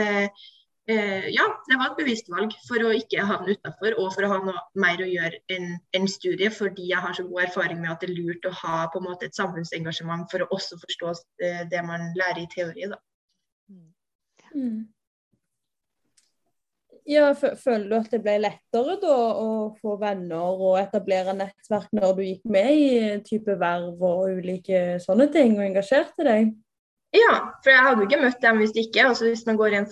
ja, 0.90 1.46
det 1.68 1.78
var 1.78 1.90
et 1.90 1.98
bevisst 2.00 2.30
valg 2.32 2.54
for 2.66 2.82
å 2.86 2.92
ikke 2.96 3.24
havne 3.26 3.56
utafor 3.56 3.96
og 4.00 4.12
for 4.14 4.26
å 4.26 4.30
ha 4.32 4.38
noe 4.46 4.62
mer 4.82 5.02
å 5.02 5.08
gjøre 5.08 5.40
enn 5.52 5.74
en 5.96 6.08
studie, 6.10 6.50
fordi 6.54 6.88
jeg 6.90 7.02
har 7.04 7.16
så 7.16 7.26
god 7.28 7.48
erfaring 7.48 7.82
med 7.82 7.92
at 7.92 8.04
det 8.04 8.10
er 8.10 8.16
lurt 8.18 8.48
å 8.48 8.54
ha 8.62 8.84
på 8.92 9.00
en 9.00 9.08
måte 9.10 9.28
et 9.28 9.38
samfunnsengasjement 9.38 10.30
for 10.32 10.44
å 10.44 10.50
også 10.56 10.80
forstå 10.82 11.14
det 11.72 11.84
man 11.86 12.10
lærer 12.18 12.44
i 12.44 12.48
teori. 12.54 12.88
da. 12.90 13.00
Mm. 14.54 14.88
Ja, 17.10 17.32
Føler 17.34 17.86
du 17.88 17.94
at 17.96 18.10
det 18.12 18.20
ble 18.22 18.36
lettere 18.42 18.96
da 19.02 19.14
å 19.40 19.50
få 19.80 19.96
venner 20.00 20.60
og 20.60 20.78
etablere 20.78 21.34
nettverk 21.34 21.88
når 21.96 22.12
du 22.16 22.24
gikk 22.26 22.44
med 22.52 22.70
i 22.70 22.90
type 23.26 23.56
verv 23.58 24.02
og 24.04 24.36
ulike 24.38 25.00
sånne 25.02 25.26
ting, 25.32 25.56
og 25.58 25.64
engasjerte 25.66 26.26
deg? 26.26 26.52
Ja, 27.10 27.30
for 27.64 27.72
jeg 27.72 27.82
hadde 27.82 27.98
jo 27.98 28.06
ikke 28.06 28.18
møtt 28.22 28.36
dem 28.44 28.60
hvis 28.62 28.76
ikke. 28.78 29.02
Altså 29.08 29.26
hvis 29.26 29.42
man 29.46 29.56
går 29.58 29.72
i 29.74 29.78
en 29.80 29.86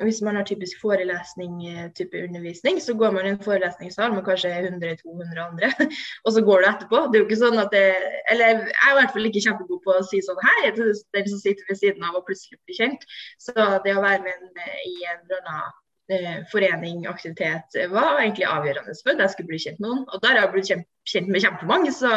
hvis 0.00 0.20
man 0.24 0.38
har 0.38 0.44
typisk 0.48 0.80
forelesning, 0.80 1.58
eh, 1.68 1.90
undervisning, 2.24 2.80
så 2.80 2.94
går 2.94 3.10
man 3.12 3.26
i 3.26 3.32
en 3.34 3.42
forelesningssal 3.44 4.14
med 4.14 4.24
kanskje 4.24 4.48
100-200 4.48 5.42
andre, 5.42 5.68
og 6.24 6.32
så 6.32 6.40
går 6.40 6.64
du 6.64 6.68
etterpå. 6.70 7.02
Det 7.12 7.18
er 7.18 7.22
jo 7.22 7.28
ikke 7.28 7.40
sånn 7.44 7.60
at 7.60 7.76
det 7.76 7.84
Eller 8.32 8.46
jeg 8.48 8.72
er 8.72 8.94
i 8.94 8.96
hvert 9.00 9.12
fall 9.12 9.28
ikke 9.28 9.44
kjempegod 9.44 9.84
på 9.84 9.98
å 9.98 10.06
si 10.08 10.24
sånn 10.24 10.40
hei 10.48 10.72
til 10.72 10.96
den 11.12 11.28
som 11.28 11.44
sitter 11.44 11.68
ved 11.68 11.82
siden 11.82 12.08
av 12.08 12.16
og 12.16 12.24
plutselig 12.30 12.56
blir 12.64 12.80
kjent. 12.80 13.08
Så 13.36 13.52
det 13.84 13.92
å 13.92 14.08
være 14.08 14.24
med 14.24 14.64
eh, 14.64 14.82
i 14.88 14.96
en 15.12 15.20
eller 15.28 15.44
annen 15.44 15.72
eh, 16.08 16.42
forening, 16.54 17.04
aktivitet, 17.12 17.82
var 17.92 18.22
egentlig 18.22 18.48
avgjørende 18.48 18.96
for 19.02 19.12
at 19.12 19.26
jeg 19.26 19.36
skulle 19.36 19.52
bli 19.52 19.64
kjent 19.66 19.84
med 19.84 19.90
noen. 19.90 20.06
Og 20.08 20.24
der 20.24 20.38
har 20.38 20.46
jeg 20.46 20.56
blitt 20.56 20.72
kjent, 20.72 20.92
kjent 21.04 21.28
med 21.36 21.44
kjempemange. 21.44 21.92
Så 22.00 22.14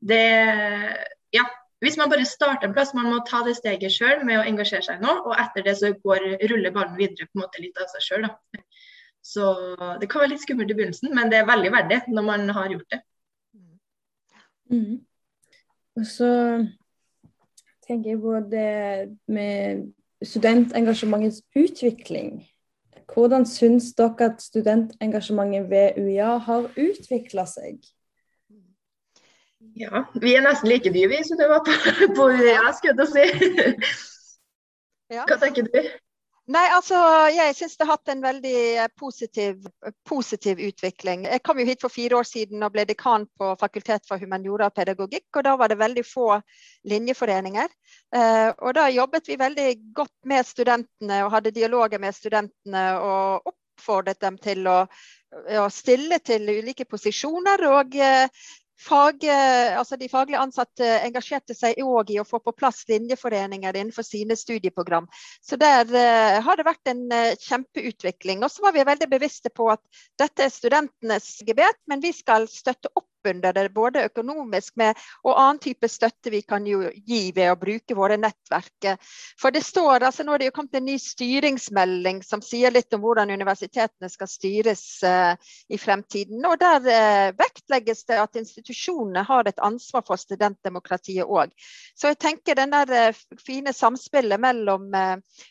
det 0.00 0.22
Ja. 1.36 1.44
Hvis 1.82 1.96
man 1.98 2.10
bare 2.12 2.24
starter 2.28 2.68
en 2.68 2.74
plass, 2.76 2.92
man 2.94 3.08
må 3.10 3.20
ta 3.26 3.40
det 3.46 3.56
steget 3.58 3.90
sjøl 3.90 4.20
med 4.26 4.38
å 4.38 4.44
engasjere 4.46 4.84
seg 4.86 5.00
nå, 5.02 5.16
og 5.26 5.32
etter 5.34 5.64
det 5.66 5.74
så 5.80 5.90
går, 6.04 6.28
ruller 6.50 6.74
ballen 6.74 6.94
videre 7.00 7.26
på 7.26 7.40
en 7.40 7.42
måte 7.42 7.62
litt 7.62 7.80
av 7.82 7.88
seg 7.90 8.04
sjøl. 8.06 8.28
Så 9.22 9.48
det 9.98 10.08
kan 10.10 10.22
være 10.22 10.34
litt 10.34 10.44
skummelt 10.44 10.70
i 10.70 10.76
begynnelsen, 10.78 11.10
men 11.14 11.30
det 11.30 11.40
er 11.40 11.48
veldig 11.48 11.72
verdig 11.74 11.98
når 12.10 12.26
man 12.26 12.54
har 12.54 12.70
gjort 12.74 12.94
det. 12.94 13.00
Mm. 14.72 14.94
Og 15.98 16.06
så 16.08 16.30
tenker 17.86 18.14
jeg 18.14 18.22
på 18.22 18.38
det 18.52 18.70
med 19.26 19.82
studentengasjementets 20.22 21.42
utvikling. 21.58 22.44
Hvordan 23.12 23.44
syns 23.46 23.90
dere 23.98 24.30
at 24.30 24.42
studentengasjementet 24.42 25.66
ved 25.70 25.98
UiA 25.98 26.36
har 26.46 26.70
utvikla 26.78 27.44
seg? 27.50 27.82
Ja, 29.78 30.04
vi 30.20 30.36
er 30.36 30.44
nesten 30.44 30.68
like 30.68 30.92
dyre, 30.92 31.08
vi, 31.12 31.20
som 31.24 31.38
du 31.40 31.46
var 31.48 31.62
på, 31.66 31.74
på 32.16 32.30
UiA, 32.36 32.72
skulle 32.76 33.06
jeg 33.06 33.12
si. 33.12 33.92
Hva 35.12 35.36
tenker 35.40 35.68
du? 35.68 35.78
Nei, 36.50 36.64
altså, 36.74 36.96
Jeg 37.30 37.54
syns 37.54 37.76
det 37.78 37.86
har 37.86 37.94
hatt 37.94 38.10
en 38.10 38.22
veldig 38.24 38.56
eh, 38.82 38.88
positiv, 38.98 39.60
positiv, 40.08 40.58
utvikling. 40.58 41.22
Jeg 41.30 41.42
kom 41.46 41.60
jo 41.62 41.66
hit 41.68 41.84
for 41.84 41.92
fire 41.92 42.18
år 42.18 42.26
siden 42.26 42.66
og 42.66 42.72
ble 42.74 42.84
dekan 42.88 43.28
på 43.38 43.52
Fakultet 43.60 44.08
for 44.08 44.18
humaniora 44.18 44.66
og 44.66 44.74
pedagogikk. 44.74 45.28
og 45.36 45.46
Da 45.46 45.54
var 45.56 45.70
det 45.70 45.78
veldig 45.78 46.04
få 46.04 46.40
linjeforeninger. 46.90 47.70
Eh, 48.18 48.50
og 48.58 48.74
Da 48.74 48.88
jobbet 48.90 49.30
vi 49.30 49.38
veldig 49.38 49.68
godt 49.94 50.16
med 50.26 50.46
studentene 50.46 51.22
og 51.24 51.32
hadde 51.36 51.54
dialoger 51.54 52.02
med 52.02 52.14
studentene. 52.18 52.86
og 52.98 53.54
oppfordret 53.82 54.20
dem 54.20 54.36
til 54.38 54.66
å, 54.66 54.80
å 55.62 55.68
stille 55.70 56.18
til 56.18 56.50
ulike 56.50 56.84
posisjoner. 56.90 57.66
og 57.70 57.94
eh, 57.94 58.26
Fag, 58.82 59.22
altså 59.78 59.96
de 59.98 60.08
faglig 60.10 60.36
ansatte 60.40 60.86
engasjerte 61.06 61.54
seg 61.54 61.78
òg 61.84 62.10
i 62.10 62.18
å 62.18 62.26
få 62.26 62.40
på 62.42 62.54
plass 62.56 62.82
linjeforeninger 62.90 63.78
innenfor 63.78 64.06
sine 64.06 64.34
studieprogram. 64.38 65.06
Så 65.44 65.58
der 65.60 65.86
uh, 65.86 66.40
har 66.42 66.58
det 66.58 66.66
vært 66.66 66.90
en 66.90 67.04
uh, 67.12 67.36
kjempeutvikling. 67.38 68.42
Og 68.42 68.50
så 68.50 68.64
var 68.66 68.74
vi 68.74 68.86
veldig 68.88 69.08
bevisste 69.12 69.52
på 69.54 69.70
at 69.72 69.82
dette 70.20 70.48
er 70.48 70.54
studentenes 70.54 71.30
gebet, 71.46 71.78
men 71.86 72.02
vi 72.02 72.10
skal 72.16 72.48
støtte 72.50 72.90
opp 72.98 73.06
under 73.30 73.52
det, 73.52 73.68
både 73.74 74.06
økonomisk 74.08 74.76
med, 74.80 74.98
og 75.24 75.38
annen 75.38 75.60
type 75.62 75.88
støtte 75.88 76.32
vi 76.32 76.42
kan 76.42 76.66
gi 76.66 77.22
ved 77.34 77.50
å 77.50 77.58
bruke 77.60 77.96
våre 77.96 78.18
nettverk. 78.20 78.92
For 79.40 79.54
det 79.54 79.64
står, 79.66 80.02
altså 80.06 80.24
Nå 80.26 80.34
er 80.34 80.42
det 80.42 80.50
jo 80.50 80.54
kommet 80.56 80.78
en 80.78 80.86
ny 80.86 80.98
styringsmelding 81.00 82.22
som 82.26 82.42
sier 82.44 82.72
litt 82.74 82.92
om 82.94 83.02
hvordan 83.02 83.32
universitetene 83.34 84.10
skal 84.12 84.30
styres 84.30 84.84
uh, 85.06 85.34
i 85.68 85.78
fremtiden. 85.80 86.44
og 86.46 86.58
Der 86.60 86.80
uh, 86.86 87.34
vektlegges 87.38 88.04
det 88.08 88.20
at 88.22 88.38
institusjonene 88.38 89.24
har 89.26 89.48
et 89.48 89.62
ansvar 89.62 90.04
for 90.06 90.20
studentdemokratiet 90.20 91.26
òg. 91.26 91.52
Så 91.98 92.12
jeg 92.12 92.20
tenker 92.22 92.58
den 92.58 92.74
der 92.74 93.12
uh, 93.12 93.22
fine 93.42 93.74
samspillet 93.76 94.40
mellom 94.40 94.90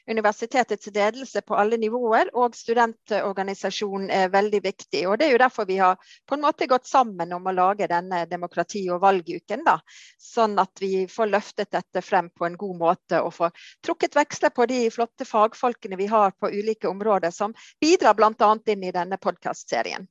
universitetets 0.10 0.90
ledelse 0.94 1.42
på 1.46 1.56
alle 1.58 1.78
nivåer 1.82 2.32
og 2.38 2.56
studentorganisasjonen 2.56 4.10
er 4.14 4.32
veldig 4.34 4.62
viktig. 4.64 5.06
og 5.08 5.20
Det 5.20 5.28
er 5.28 5.36
jo 5.36 5.42
derfor 5.42 5.68
vi 5.70 5.78
har 5.82 5.98
på 6.28 6.36
en 6.36 6.44
måte 6.46 6.68
gått 6.70 6.88
sammen 6.90 7.34
om 7.34 7.48
å 7.48 7.56
lage 7.62 7.90
denne 7.92 8.26
demokrati- 8.30 8.88
og 8.92 9.02
valguken. 9.06 9.66
Da. 9.68 9.78
Sånn 10.22 10.58
at 10.62 10.82
vi 10.82 11.06
får 11.12 11.32
løftet 11.32 11.72
dette 11.78 12.04
frem 12.06 12.30
på 12.34 12.48
en 12.48 12.60
god 12.60 12.78
måte 12.82 13.22
og 13.22 13.34
får 13.38 13.66
trukket 13.86 14.18
veksler 14.18 14.54
på 14.56 14.68
de 14.72 14.84
flotte 14.94 15.28
fagfolkene 15.28 16.00
vi 16.00 16.10
har 16.12 16.34
på 16.40 16.52
ulike 16.52 16.90
områder, 16.92 17.32
som 17.32 17.56
bidrar 17.82 18.18
bl.a. 18.18 18.54
inn 18.74 18.88
i 18.88 18.96
denne 18.96 19.22
podkastserien. 19.22 20.08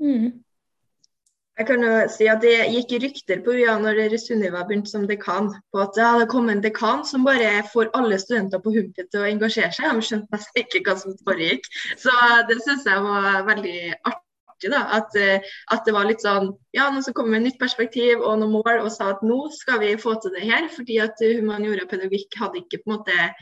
Mm. 0.00 0.42
Jeg 1.56 1.66
kan 1.70 1.84
jo 1.86 1.92
si 2.12 2.26
at 2.28 2.42
Det 2.44 2.52
gikk 2.68 2.90
rykter 3.00 3.38
på 3.44 3.54
UiA 3.56 3.78
når 3.80 4.18
Sunniva 4.20 4.64
begynte 4.68 4.92
som 4.92 5.06
dekan, 5.08 5.48
på 5.72 5.80
at 5.80 5.94
det 5.96 6.04
hadde 6.04 6.28
kommet 6.28 6.58
en 6.58 6.64
dekan 6.66 7.04
som 7.08 7.24
bare 7.24 7.62
får 7.72 7.88
alle 7.96 8.18
studenter 8.20 8.60
på 8.60 8.74
humpet 8.74 9.08
til 9.08 9.22
å 9.22 9.30
engasjere 9.30 9.72
seg. 9.72 9.88
De 9.88 10.04
skjønte 10.04 10.36
nesten 10.36 10.62
ikke 10.62 10.82
hva 10.84 10.98
som 11.00 11.16
foregikk. 11.24 11.70
Så 11.96 12.12
det 12.50 12.60
syns 12.60 12.84
jeg 12.84 13.08
var 13.08 13.48
veldig 13.48 13.78
artig 14.04 14.25
artig. 14.56 14.70
da, 14.70 14.82
at, 14.96 15.16
eh, 15.16 15.40
at, 15.70 15.84
det 15.84 15.92
var 15.92 16.06
litt 16.06 16.22
sånn 16.22 16.56
Ja, 16.72 16.90
nå 16.90 17.02
skal 17.02 17.14
komme 17.14 17.36
med 17.36 17.42
nytt 17.42 17.58
perspektiv 17.58 18.20
og 18.20 18.38
noen 18.40 18.52
mål 18.52 18.82
og 18.84 18.92
sa 18.92 19.12
at 19.12 19.22
nå 19.22 19.50
skal 19.52 19.80
vi 19.80 19.96
få 19.96 20.20
til 20.20 20.32
det 20.32 20.44
her. 20.44 20.68
Fordi 20.68 20.98
at 21.00 21.16
humaniora 21.20 21.84
og 21.84 21.90
pedagogikk 21.90 22.36
hadde 22.40 22.62
ikke 22.64 22.82
på 22.82 22.90
en 22.90 22.98
måte 22.98 23.32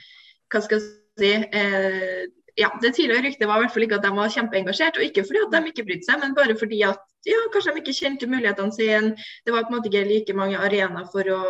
Hva 0.50 0.60
skal 0.60 0.80
jeg 0.80 0.90
si 1.18 1.32
eh, 1.58 2.26
ja, 2.56 2.68
Det 2.82 2.94
tidligere 2.94 3.26
ryktet 3.26 3.48
var 3.48 3.58
i 3.58 3.64
hvert 3.64 3.72
fall 3.74 3.82
ikke 3.82 3.96
at 3.98 4.04
de 4.06 4.12
var 4.14 4.30
kjempeengasjert. 4.30 4.98
Og 4.98 5.08
ikke 5.08 5.24
fordi 5.26 5.42
at 5.42 5.54
de 5.54 5.72
ikke 5.72 5.86
brydde 5.88 6.06
seg, 6.06 6.20
men 6.22 6.36
bare 6.38 6.54
fordi 6.58 6.82
at 6.86 7.02
ja, 7.26 7.38
kanskje 7.52 7.72
de 7.72 7.80
ikke 7.80 7.94
kjente 7.96 8.28
mulighetene 8.28 8.74
sine. 8.74 9.14
Det 9.46 9.52
var 9.54 9.64
på 9.64 9.72
en 9.72 9.76
måte 9.78 9.90
ikke 9.90 10.04
like 10.06 10.36
mange 10.36 10.58
arenaer 10.60 11.08
for 11.12 11.28
å 11.32 11.40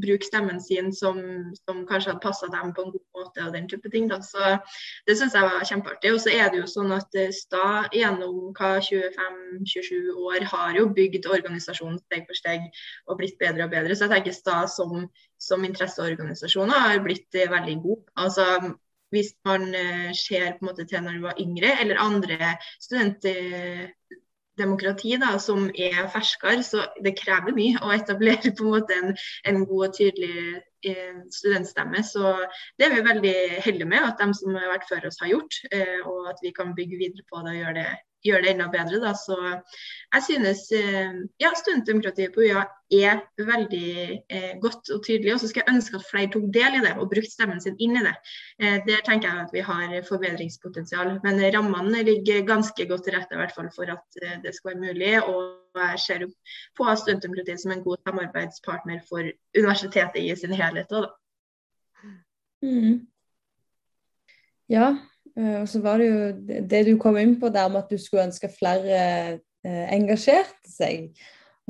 bruke 0.00 0.26
stemmen 0.26 0.60
sin 0.64 0.90
som, 0.96 1.20
som 1.60 1.82
kanskje 1.88 2.14
hadde 2.14 2.24
passa 2.24 2.48
dem 2.52 2.72
på 2.74 2.86
en 2.86 2.94
god 2.94 3.20
måte 3.20 3.44
og 3.44 3.52
den 3.56 3.68
type 3.70 3.90
ting. 3.92 4.08
Da. 4.10 4.20
Så 4.24 4.56
det 5.06 5.18
syns 5.20 5.36
jeg 5.36 5.46
var 5.46 5.68
kjempeartig. 5.68 6.14
Og 6.16 6.22
så 6.24 6.32
er 6.34 6.50
det 6.50 6.62
jo 6.62 6.70
sånn 6.70 6.94
at 6.96 7.10
Stad, 7.14 7.34
STA 7.44 7.68
gjennom 7.94 8.54
hva 8.56 8.72
25-27 8.82 10.14
år 10.24 10.48
har 10.50 10.78
jo 10.80 10.88
bygd 10.96 11.28
organisasjonen 11.30 12.00
steg 12.06 12.24
for 12.26 12.38
steg 12.38 12.64
og 13.06 13.20
blitt 13.20 13.38
bedre 13.38 13.68
og 13.68 13.76
bedre. 13.76 13.94
Så 13.94 14.08
jeg 14.08 14.16
tenker 14.16 14.34
STA 14.34 14.64
som, 14.72 15.04
som 15.38 15.68
interesseorganisasjoner 15.68 16.88
har 16.88 17.04
blitt 17.04 17.38
eh, 17.38 17.50
veldig 17.52 17.76
god. 17.84 18.02
Altså 18.24 18.48
hvis 19.14 19.30
man 19.46 19.62
eh, 19.74 20.10
ser 20.18 20.56
på 20.56 20.60
en 20.64 20.68
måte 20.70 20.84
til 20.90 21.00
når 21.04 21.12
du 21.16 21.22
var 21.28 21.40
yngre, 21.42 21.70
eller 21.82 22.02
andre 22.02 22.36
studentdemokrati 22.82 25.10
da, 25.22 25.30
som 25.42 25.60
er 25.70 26.12
ferskere, 26.12 26.62
så 26.66 26.78
det 27.04 27.18
krever 27.20 27.52
mye 27.56 27.82
å 27.82 27.92
etablere 27.94 28.54
på 28.54 28.62
en 28.66 28.74
måte 28.76 28.92
en, 29.00 29.10
en 29.50 29.58
god 29.68 29.82
og 29.88 29.94
tydelig 29.98 30.38
eh, 30.86 31.16
studentstemme. 31.38 31.98
Så 32.06 32.24
det 32.78 32.84
er 32.88 32.94
vi 32.96 33.10
veldig 33.10 33.38
heldige 33.66 33.92
med 33.94 34.02
at 34.08 34.18
de 34.20 34.26
som 34.36 34.48
har 34.58 34.74
vært 34.74 34.90
før 34.90 35.02
oss 35.10 35.22
har 35.22 35.32
gjort, 35.36 35.54
eh, 35.70 36.00
og 36.02 36.20
at 36.34 36.38
vi 36.42 36.50
kan 36.56 36.76
bygge 36.76 37.00
videre 37.06 37.24
på 37.30 37.36
det 37.44 37.52
og 37.54 37.60
gjøre 37.62 37.78
det 37.82 37.92
gjøre 38.24 38.42
det 38.44 38.52
enda 38.54 38.68
bedre. 38.72 39.00
Da. 39.02 39.12
Så 39.18 39.36
jeg 40.14 40.24
synes 40.28 40.62
eh, 40.74 41.20
ja, 41.42 41.50
studentdemokratiet 41.58 42.34
på 42.34 42.44
UiA 42.44 42.64
er 42.94 43.22
veldig 43.38 43.90
eh, 44.30 44.52
godt 44.62 44.90
og 44.94 45.02
tydelig. 45.06 45.34
Og 45.34 45.42
så 45.42 45.50
skal 45.50 45.64
jeg 45.64 45.74
ønske 45.74 45.98
at 45.98 46.06
flere 46.08 46.30
tok 46.34 46.46
del 46.54 46.78
i 46.78 46.82
det 46.84 46.94
og 46.96 47.10
brukte 47.12 47.32
stemmen 47.32 47.62
sin 47.62 47.78
inn 47.82 47.98
i 48.00 48.04
det. 48.06 48.14
Eh, 48.60 48.78
der 48.88 49.04
tenker 49.06 49.30
jeg 49.30 49.46
at 49.46 49.54
vi 49.56 49.64
har 49.66 49.96
forbedringspotensial. 50.08 51.18
Men 51.26 51.42
rammene 51.56 52.04
ligger 52.06 52.46
ganske 52.48 52.88
godt 52.90 53.08
til 53.08 53.18
rette 53.18 53.36
i 53.36 53.42
hvert 53.42 53.56
fall 53.56 53.70
for 53.74 53.96
at 53.96 54.22
eh, 54.22 54.38
det 54.44 54.54
skal 54.56 54.74
være 54.74 54.84
mulig. 54.86 55.14
Og 55.24 55.80
jeg 55.80 56.04
ser 56.06 56.28
på 56.78 56.88
studentdemokratiet 57.00 57.62
som 57.62 57.74
en 57.74 57.84
god 57.84 58.00
samarbeidspartner 58.08 59.02
for 59.08 59.26
universitetet 59.56 60.22
i 60.22 60.36
sin 60.38 60.54
helhet. 60.54 60.92
Også, 60.92 61.08
da. 61.08 61.18
Mm. 62.64 63.02
Ja, 64.72 64.94
og 65.34 65.68
så 65.68 65.80
var 65.82 65.98
det 65.98 66.08
jo 66.08 66.58
det 66.70 66.82
du 66.86 66.94
kom 67.00 67.16
inn 67.18 67.36
på 67.40 67.50
der 67.54 67.70
med 67.72 67.82
at 67.82 67.90
du 67.90 67.98
skulle 67.98 68.26
ønske 68.28 68.50
flere 68.54 68.98
eh, 69.66 69.86
engasjerte 69.94 70.70
seg. 70.70 71.10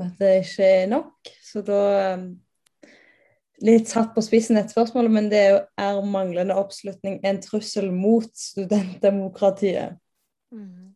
At 0.01 0.19
det 0.19 0.31
ikke 0.43 0.71
er 0.83 0.89
nok. 0.91 1.31
Så 1.43 1.63
da 1.65 1.83
eh, 1.99 2.25
Litt 3.63 3.87
satt 3.87 4.09
på 4.11 4.19
spissen 4.19 4.57
et 4.59 4.71
spørsmål, 4.73 5.07
men 5.15 5.29
det 5.31 5.45
er 5.79 5.99
manglende 6.03 6.57
oppslutning 6.59 7.21
en 7.23 7.37
trussel 7.39 7.87
mot 7.95 8.27
studentdemokratiet? 8.35 9.95
Mm. 10.51 10.91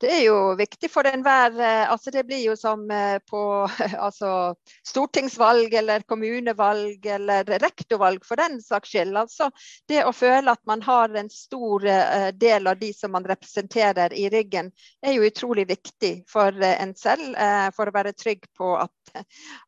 Det 0.00 0.08
er 0.08 0.20
jo 0.24 0.36
viktig 0.56 0.88
for 0.88 1.04
enhver 1.04 1.58
eh, 1.60 1.90
altså 1.92 2.10
Det 2.14 2.22
blir 2.24 2.40
jo 2.40 2.54
som 2.56 2.86
eh, 2.90 3.18
på 3.28 3.40
altså, 4.06 4.54
stortingsvalg 4.86 5.74
eller 5.76 6.06
kommunevalg 6.08 7.04
eller 7.16 7.50
rektorvalg 7.60 8.24
for 8.24 8.40
den 8.40 8.56
saks 8.64 8.94
skyld. 8.94 9.12
Altså, 9.20 9.50
det 9.90 10.06
å 10.08 10.14
føle 10.16 10.54
at 10.54 10.62
man 10.70 10.80
har 10.86 11.12
en 11.20 11.28
stor 11.32 11.84
eh, 11.84 12.30
del 12.32 12.70
av 12.70 12.78
de 12.80 12.94
som 12.96 13.12
man 13.12 13.28
representerer 13.28 14.14
i 14.16 14.30
ryggen, 14.32 14.70
er 15.04 15.18
jo 15.18 15.28
utrolig 15.28 15.66
viktig 15.68 16.14
for 16.30 16.56
en 16.64 16.94
selv. 16.96 17.36
For 17.76 17.88
å 17.88 17.94
være 17.94 18.14
trygg 18.16 18.46
på 18.56 18.72
at, 18.80 19.12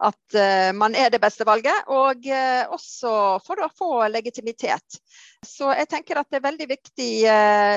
at 0.08 0.36
man 0.76 0.94
er 0.98 1.10
det 1.12 1.20
beste 1.22 1.44
valget, 1.46 1.88
og 1.92 2.26
også 2.74 3.12
for 3.44 3.62
å 3.64 3.70
få 3.76 3.90
legitimitet. 4.12 4.98
Så 5.46 5.72
jeg 5.76 5.90
tenker 5.90 6.20
at 6.20 6.30
det 6.30 6.40
er 6.40 6.46
veldig 6.48 6.68
viktig, 6.70 7.10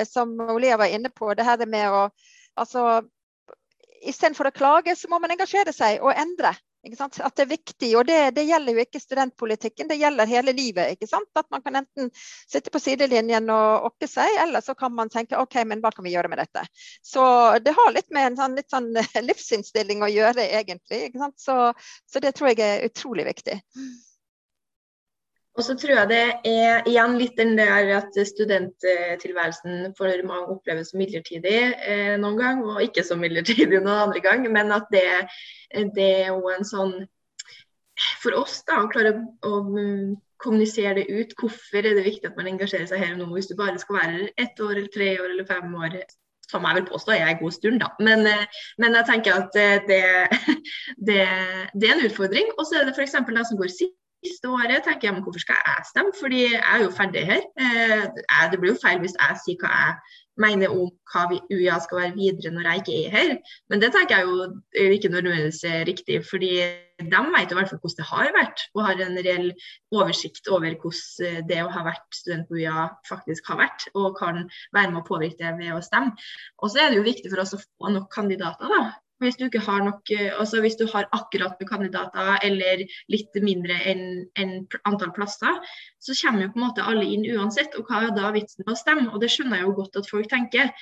som 0.10 0.34
Olea 0.56 0.80
var 0.80 0.94
inne 0.94 1.12
på, 1.14 1.34
det 1.36 1.48
her 1.48 1.66
med 1.70 1.92
å 1.94 2.06
altså, 2.56 3.04
Istedenfor 4.06 4.52
å 4.52 4.54
klage, 4.54 4.94
så 4.94 5.10
må 5.10 5.18
man 5.18 5.32
engasjere 5.34 5.72
seg 5.74 6.04
og 6.04 6.12
endre. 6.14 6.52
At 6.86 7.36
det 7.36 7.44
er 7.44 7.50
viktig. 7.50 7.88
Og 7.98 8.06
det, 8.06 8.18
det, 8.36 8.44
gjelder 8.46 8.76
jo 8.76 8.84
ikke 8.84 9.00
studentpolitikken, 9.02 9.88
det 9.90 9.98
gjelder 9.98 10.30
hele 10.30 10.54
livet. 10.54 11.02
At 11.10 11.48
man 11.50 11.64
kan 11.66 11.80
enten 11.82 12.12
sitte 12.46 12.70
på 12.70 12.82
sidelinjen 12.84 13.50
og 13.50 13.88
okke 13.90 14.10
seg, 14.10 14.30
eller 14.44 14.62
så 14.62 14.76
kan 14.78 14.94
man 14.94 15.10
tenke 15.10 15.40
OK, 15.42 15.58
men 15.66 15.82
hva 15.82 15.90
kan 15.96 16.06
vi 16.06 16.14
gjøre 16.14 16.30
med 16.30 16.44
dette? 16.44 16.66
Så 17.02 17.24
det 17.66 17.74
har 17.74 17.94
litt 17.96 18.12
med 18.14 18.30
en 18.30 18.38
sånn, 18.38 18.58
litt 18.60 18.70
sånn 18.70 18.92
livsinnstilling 19.30 20.06
å 20.06 20.12
gjøre, 20.14 20.46
egentlig. 20.60 21.08
Så, 21.42 21.58
så 22.06 22.22
det 22.22 22.36
tror 22.38 22.54
jeg 22.54 22.62
er 22.62 22.86
utrolig 22.92 23.26
viktig. 23.32 23.58
Og 25.56 25.64
så 25.64 25.76
tror 25.80 25.94
jeg 25.94 26.10
det 26.12 26.24
er 26.52 26.88
igjen 26.90 27.14
litt 27.20 27.38
den 27.40 27.54
der 27.56 27.94
at 27.96 28.18
studenttilværelsen 28.28 29.94
for 29.96 30.12
mange 30.28 30.52
oppleves 30.58 30.92
som 30.92 31.00
midlertidig 31.00 31.60
eh, 31.80 32.16
noen 32.20 32.40
gang, 32.42 32.64
og 32.68 32.84
ikke 32.84 33.06
som 33.08 33.24
midlertidig 33.24 33.80
noen 33.80 34.10
andre 34.10 34.24
gang. 34.24 34.44
Men 34.52 34.76
at 34.76 34.92
det, 34.92 35.08
det 35.96 36.10
er 36.26 36.34
jo 36.34 36.52
en 36.52 36.68
sånn 36.68 36.96
For 38.20 38.36
oss 38.36 38.58
da, 38.68 38.82
å 38.84 38.92
klare 38.92 39.14
å, 39.16 39.24
å 39.48 39.56
kommunisere 40.44 40.98
det 41.00 41.08
ut. 41.08 41.34
Hvorfor 41.40 41.80
er 41.80 41.96
det 41.96 42.04
viktig 42.04 42.28
at 42.28 42.36
man 42.36 42.52
engasjerer 42.52 42.90
seg 42.90 43.00
her 43.00 43.14
og 43.14 43.22
nå, 43.22 43.32
hvis 43.38 43.48
du 43.48 43.56
bare 43.56 43.80
skal 43.80 44.02
være 44.02 44.30
ett 44.36 44.60
år 44.60 44.74
eller 44.76 44.92
tre 44.92 45.14
år 45.16 45.30
eller 45.32 45.48
fem 45.48 45.72
år? 45.80 46.02
Som 46.46 46.68
jeg 46.68 46.82
vil 46.82 46.90
påstå 46.92 47.16
er 47.16 47.30
en 47.30 47.40
god 47.40 47.56
stund, 47.56 47.80
da. 47.80 47.94
Men, 48.04 48.28
eh, 48.28 48.66
men 48.84 49.00
jeg 49.00 49.08
tenker 49.08 49.40
at 49.40 49.56
det, 49.88 50.02
det, 51.08 51.22
det 51.72 51.88
er 51.88 51.96
en 51.96 52.10
utfordring. 52.10 52.52
Og 52.60 52.68
så 52.68 52.82
er 52.82 52.90
det 52.90 53.00
f.eks. 53.00 53.16
de 53.16 53.46
som 53.48 53.64
går 53.64 53.72
sist 53.72 53.96
siste 54.26 54.52
året 54.52 54.86
tenker 54.86 55.10
jeg 55.10 55.16
men 55.16 55.24
hvorfor 55.26 55.44
skal 55.44 55.62
jeg 55.62 55.90
stemme, 55.92 56.14
fordi 56.20 56.44
jeg 56.48 56.62
er 56.62 56.84
jo 56.84 56.94
ferdig 56.94 57.26
her. 57.30 57.42
Eh, 57.62 58.06
det 58.52 58.60
blir 58.62 58.74
jo 58.74 58.82
feil 58.82 59.02
hvis 59.04 59.18
jeg 59.20 59.42
sier 59.44 59.64
hva 59.64 59.74
jeg 59.76 60.22
mener 60.42 60.74
om 60.74 60.90
hva 61.12 61.26
vi 61.32 61.38
UiA 61.54 61.78
skal 61.84 62.02
være 62.02 62.16
videre 62.18 62.52
når 62.54 62.68
jeg 62.68 62.82
ikke 62.82 62.96
er 63.06 63.14
her. 63.14 63.38
Men 63.72 63.84
det 63.84 63.92
tenker 63.96 64.18
jeg 64.18 64.28
jo 64.28 64.90
ikke 64.98 65.12
nødvendigvis 65.14 65.62
er 65.70 65.86
riktig, 65.88 66.20
fordi 66.28 66.52
de 67.00 67.22
vet 67.36 67.52
i 67.52 67.58
hvert 67.58 67.72
fall 67.72 67.80
hvordan 67.80 68.00
det 68.00 68.10
har 68.10 68.34
vært, 68.36 68.66
og 68.74 68.84
har 68.88 69.02
en 69.06 69.22
reell 69.28 69.48
oversikt 69.96 70.52
over 70.52 70.76
hvordan 70.82 71.48
det 71.50 71.62
å 71.64 71.72
ha 71.72 71.86
vært 71.88 72.20
student 72.20 72.48
på 72.50 72.60
UiA 72.60 72.90
faktisk 73.08 73.52
har 73.52 73.62
vært, 73.64 73.88
og 73.96 74.16
kan 74.20 74.46
være 74.76 74.92
med 74.92 75.02
å 75.02 75.08
påvirke 75.08 75.40
det 75.44 75.56
ved 75.60 75.76
å 75.76 75.82
stemme. 75.84 76.16
Og 76.64 76.72
så 76.72 76.84
er 76.84 76.92
det 76.92 77.02
jo 77.02 77.08
viktig 77.08 77.32
for 77.32 77.44
oss 77.44 77.56
å 77.56 77.64
få 77.64 77.96
nok 77.96 78.12
kandidater, 78.16 78.72
da. 78.72 78.84
Hvis 79.24 79.38
du 79.40 79.46
ikke 79.46 79.64
har 79.64 79.84
nok, 79.86 80.10
eh, 80.12 80.34
altså 80.40 80.60
hvis 80.64 80.76
du 80.76 80.86
har 80.92 81.08
akkurat 81.16 81.56
med 81.60 81.70
kandidater 81.70 82.40
eller 82.44 82.84
litt 83.14 83.40
mindre 83.44 83.78
enn 83.88 84.04
en 84.42 84.52
antall 84.84 85.14
plasser, 85.16 85.62
så 86.04 86.18
kommer 86.20 86.46
jo 86.46 86.52
på 86.52 86.60
en 86.60 86.66
måte 86.68 86.84
alle 86.84 87.08
inn 87.08 87.24
uansett. 87.38 87.78
Og 87.80 87.88
hva 87.88 88.04
er 88.04 88.16
da 88.18 88.34
vitsen 88.36 88.66
med 88.66 88.76
å 88.76 88.82
stemme? 88.82 89.08
Og 89.14 89.24
det 89.24 89.32
skjønner 89.32 89.62
jeg 89.62 89.70
jo 89.70 89.78
godt 89.80 90.02
at 90.02 90.12
folk 90.12 90.30
tenker. 90.34 90.74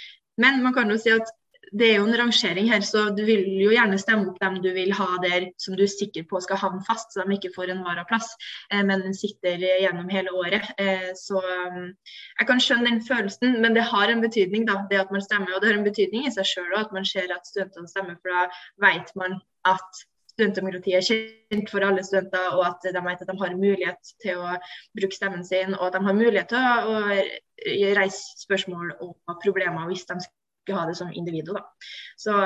Men 0.41 0.63
man 0.65 0.73
kan 0.73 0.89
jo 0.89 0.97
si 0.97 1.13
at 1.13 1.29
det 1.73 1.87
er 1.89 1.95
jo 1.97 2.05
en 2.05 2.17
rangering 2.17 2.67
her, 2.69 2.83
så 2.85 3.07
du 3.17 3.23
vil 3.25 3.47
jo 3.57 3.71
gjerne 3.73 3.97
stemme 4.01 4.29
opp 4.29 4.37
dem 4.41 4.59
du 4.61 4.69
vil 4.75 4.93
ha 4.93 5.07
der 5.23 5.47
som 5.61 5.77
du 5.77 5.83
er 5.85 5.91
sikker 5.91 6.27
på 6.29 6.41
skal 6.45 6.59
havne 6.61 6.83
fast, 6.85 7.13
så 7.13 7.25
de 7.25 7.37
ikke 7.37 7.53
får 7.55 7.73
en 7.73 7.81
varaplass, 7.85 8.29
eh, 8.69 8.83
men 8.85 9.01
den 9.07 9.17
sitter 9.17 9.57
gjennom 9.57 10.11
hele 10.13 10.33
året. 10.37 10.69
Eh, 10.77 11.09
så 11.17 11.41
um, 11.41 11.89
jeg 12.37 12.49
kan 12.49 12.61
skjønne 12.61 12.91
den 12.91 13.01
følelsen, 13.07 13.57
men 13.63 13.77
det 13.77 13.87
har 13.89 14.13
en 14.13 14.21
betydning, 14.21 14.67
da, 14.69 14.83
det 14.91 15.01
at 15.01 15.13
man 15.13 15.25
stemmer. 15.25 15.55
Og 15.55 15.63
det 15.63 15.71
har 15.71 15.79
en 15.79 15.87
betydning 15.87 16.27
i 16.27 16.33
seg 16.35 16.49
sjøl 16.51 16.77
at 16.77 16.93
man 16.93 17.09
ser 17.09 17.33
at 17.33 17.49
studentene 17.49 17.89
stemmer, 17.89 18.19
for 18.21 18.33
da 18.33 18.45
vet 18.85 19.09
man 19.19 19.39
at 19.69 20.03
studentdemokratiet 20.33 20.99
er 20.99 21.07
kjent 21.07 21.73
for 21.73 21.85
alle 21.85 22.05
studenter, 22.05 22.53
og 22.53 22.67
at 22.69 22.85
de 22.85 23.01
vet 23.09 23.25
at 23.25 23.29
de 23.29 23.39
har 23.41 23.57
mulighet 23.57 24.13
til 24.21 24.45
å 24.45 24.55
bruke 24.97 25.17
stemmen 25.17 25.45
sin, 25.45 25.73
og 25.79 25.89
at 25.89 25.97
de 25.97 26.05
har 26.05 26.21
mulighet 26.21 26.53
til 26.53 26.61
å, 26.61 26.95
å 27.01 27.91
reise 27.97 28.45
spørsmål 28.45 28.95
og 28.99 29.35
problemer 29.41 29.89
hvis 29.89 30.05
de 30.09 30.21
ikke 30.63 30.79
ha 30.79 30.87
det 30.89 30.97
som 30.99 31.11
individer. 31.13 31.59
Da. 31.59 31.91
Så 32.19 32.39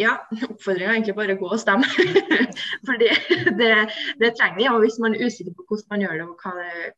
ja, 0.00 0.16
oppfordringa 0.50 0.90
er 0.90 0.96
egentlig 0.96 1.16
bare 1.18 1.36
å 1.36 1.42
gå 1.42 1.52
og 1.52 1.60
stemme. 1.60 1.88
For 2.86 2.98
det, 3.00 3.12
det, 3.60 3.72
det, 4.22 4.34
trenger 4.38 4.58
vi. 4.58 4.68
Og 4.72 4.82
hvis 4.84 4.98
man 5.02 5.16
er 5.16 5.28
usikker 5.28 5.54
på 5.56 5.66
hvordan 5.68 5.94
man 5.94 6.04
gjør 6.06 6.20
det 6.20 6.28
og 6.28 6.60
det, 6.60 6.92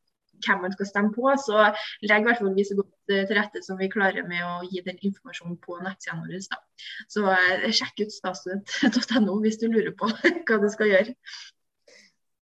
hvem 0.44 0.60
man 0.64 0.74
skal 0.74 0.88
stemme 0.88 1.12
på, 1.14 1.26
så 1.40 1.70
legg 2.04 2.24
i 2.24 2.28
hvert 2.28 2.40
fall 2.42 2.54
vi 2.56 2.66
så 2.66 2.76
godt 2.78 3.14
eh, 3.14 3.24
til 3.28 3.38
rette 3.38 3.62
som 3.64 3.78
vi 3.80 3.90
klarer 3.92 4.26
med 4.28 4.44
å 4.44 4.62
gi 4.68 4.82
den 4.84 5.00
informasjonen 5.00 5.58
på 5.64 5.78
nettsidene 5.80 6.26
våre. 6.26 6.62
Så 7.12 7.26
eh, 7.32 7.68
sjekk 7.74 8.04
ut 8.04 8.14
statsstudent.no 8.14 9.38
hvis 9.44 9.60
du 9.62 9.68
lurer 9.70 9.94
på 9.98 10.10
hva 10.46 10.60
du 10.62 10.70
skal 10.72 10.92
gjøre. 10.92 11.16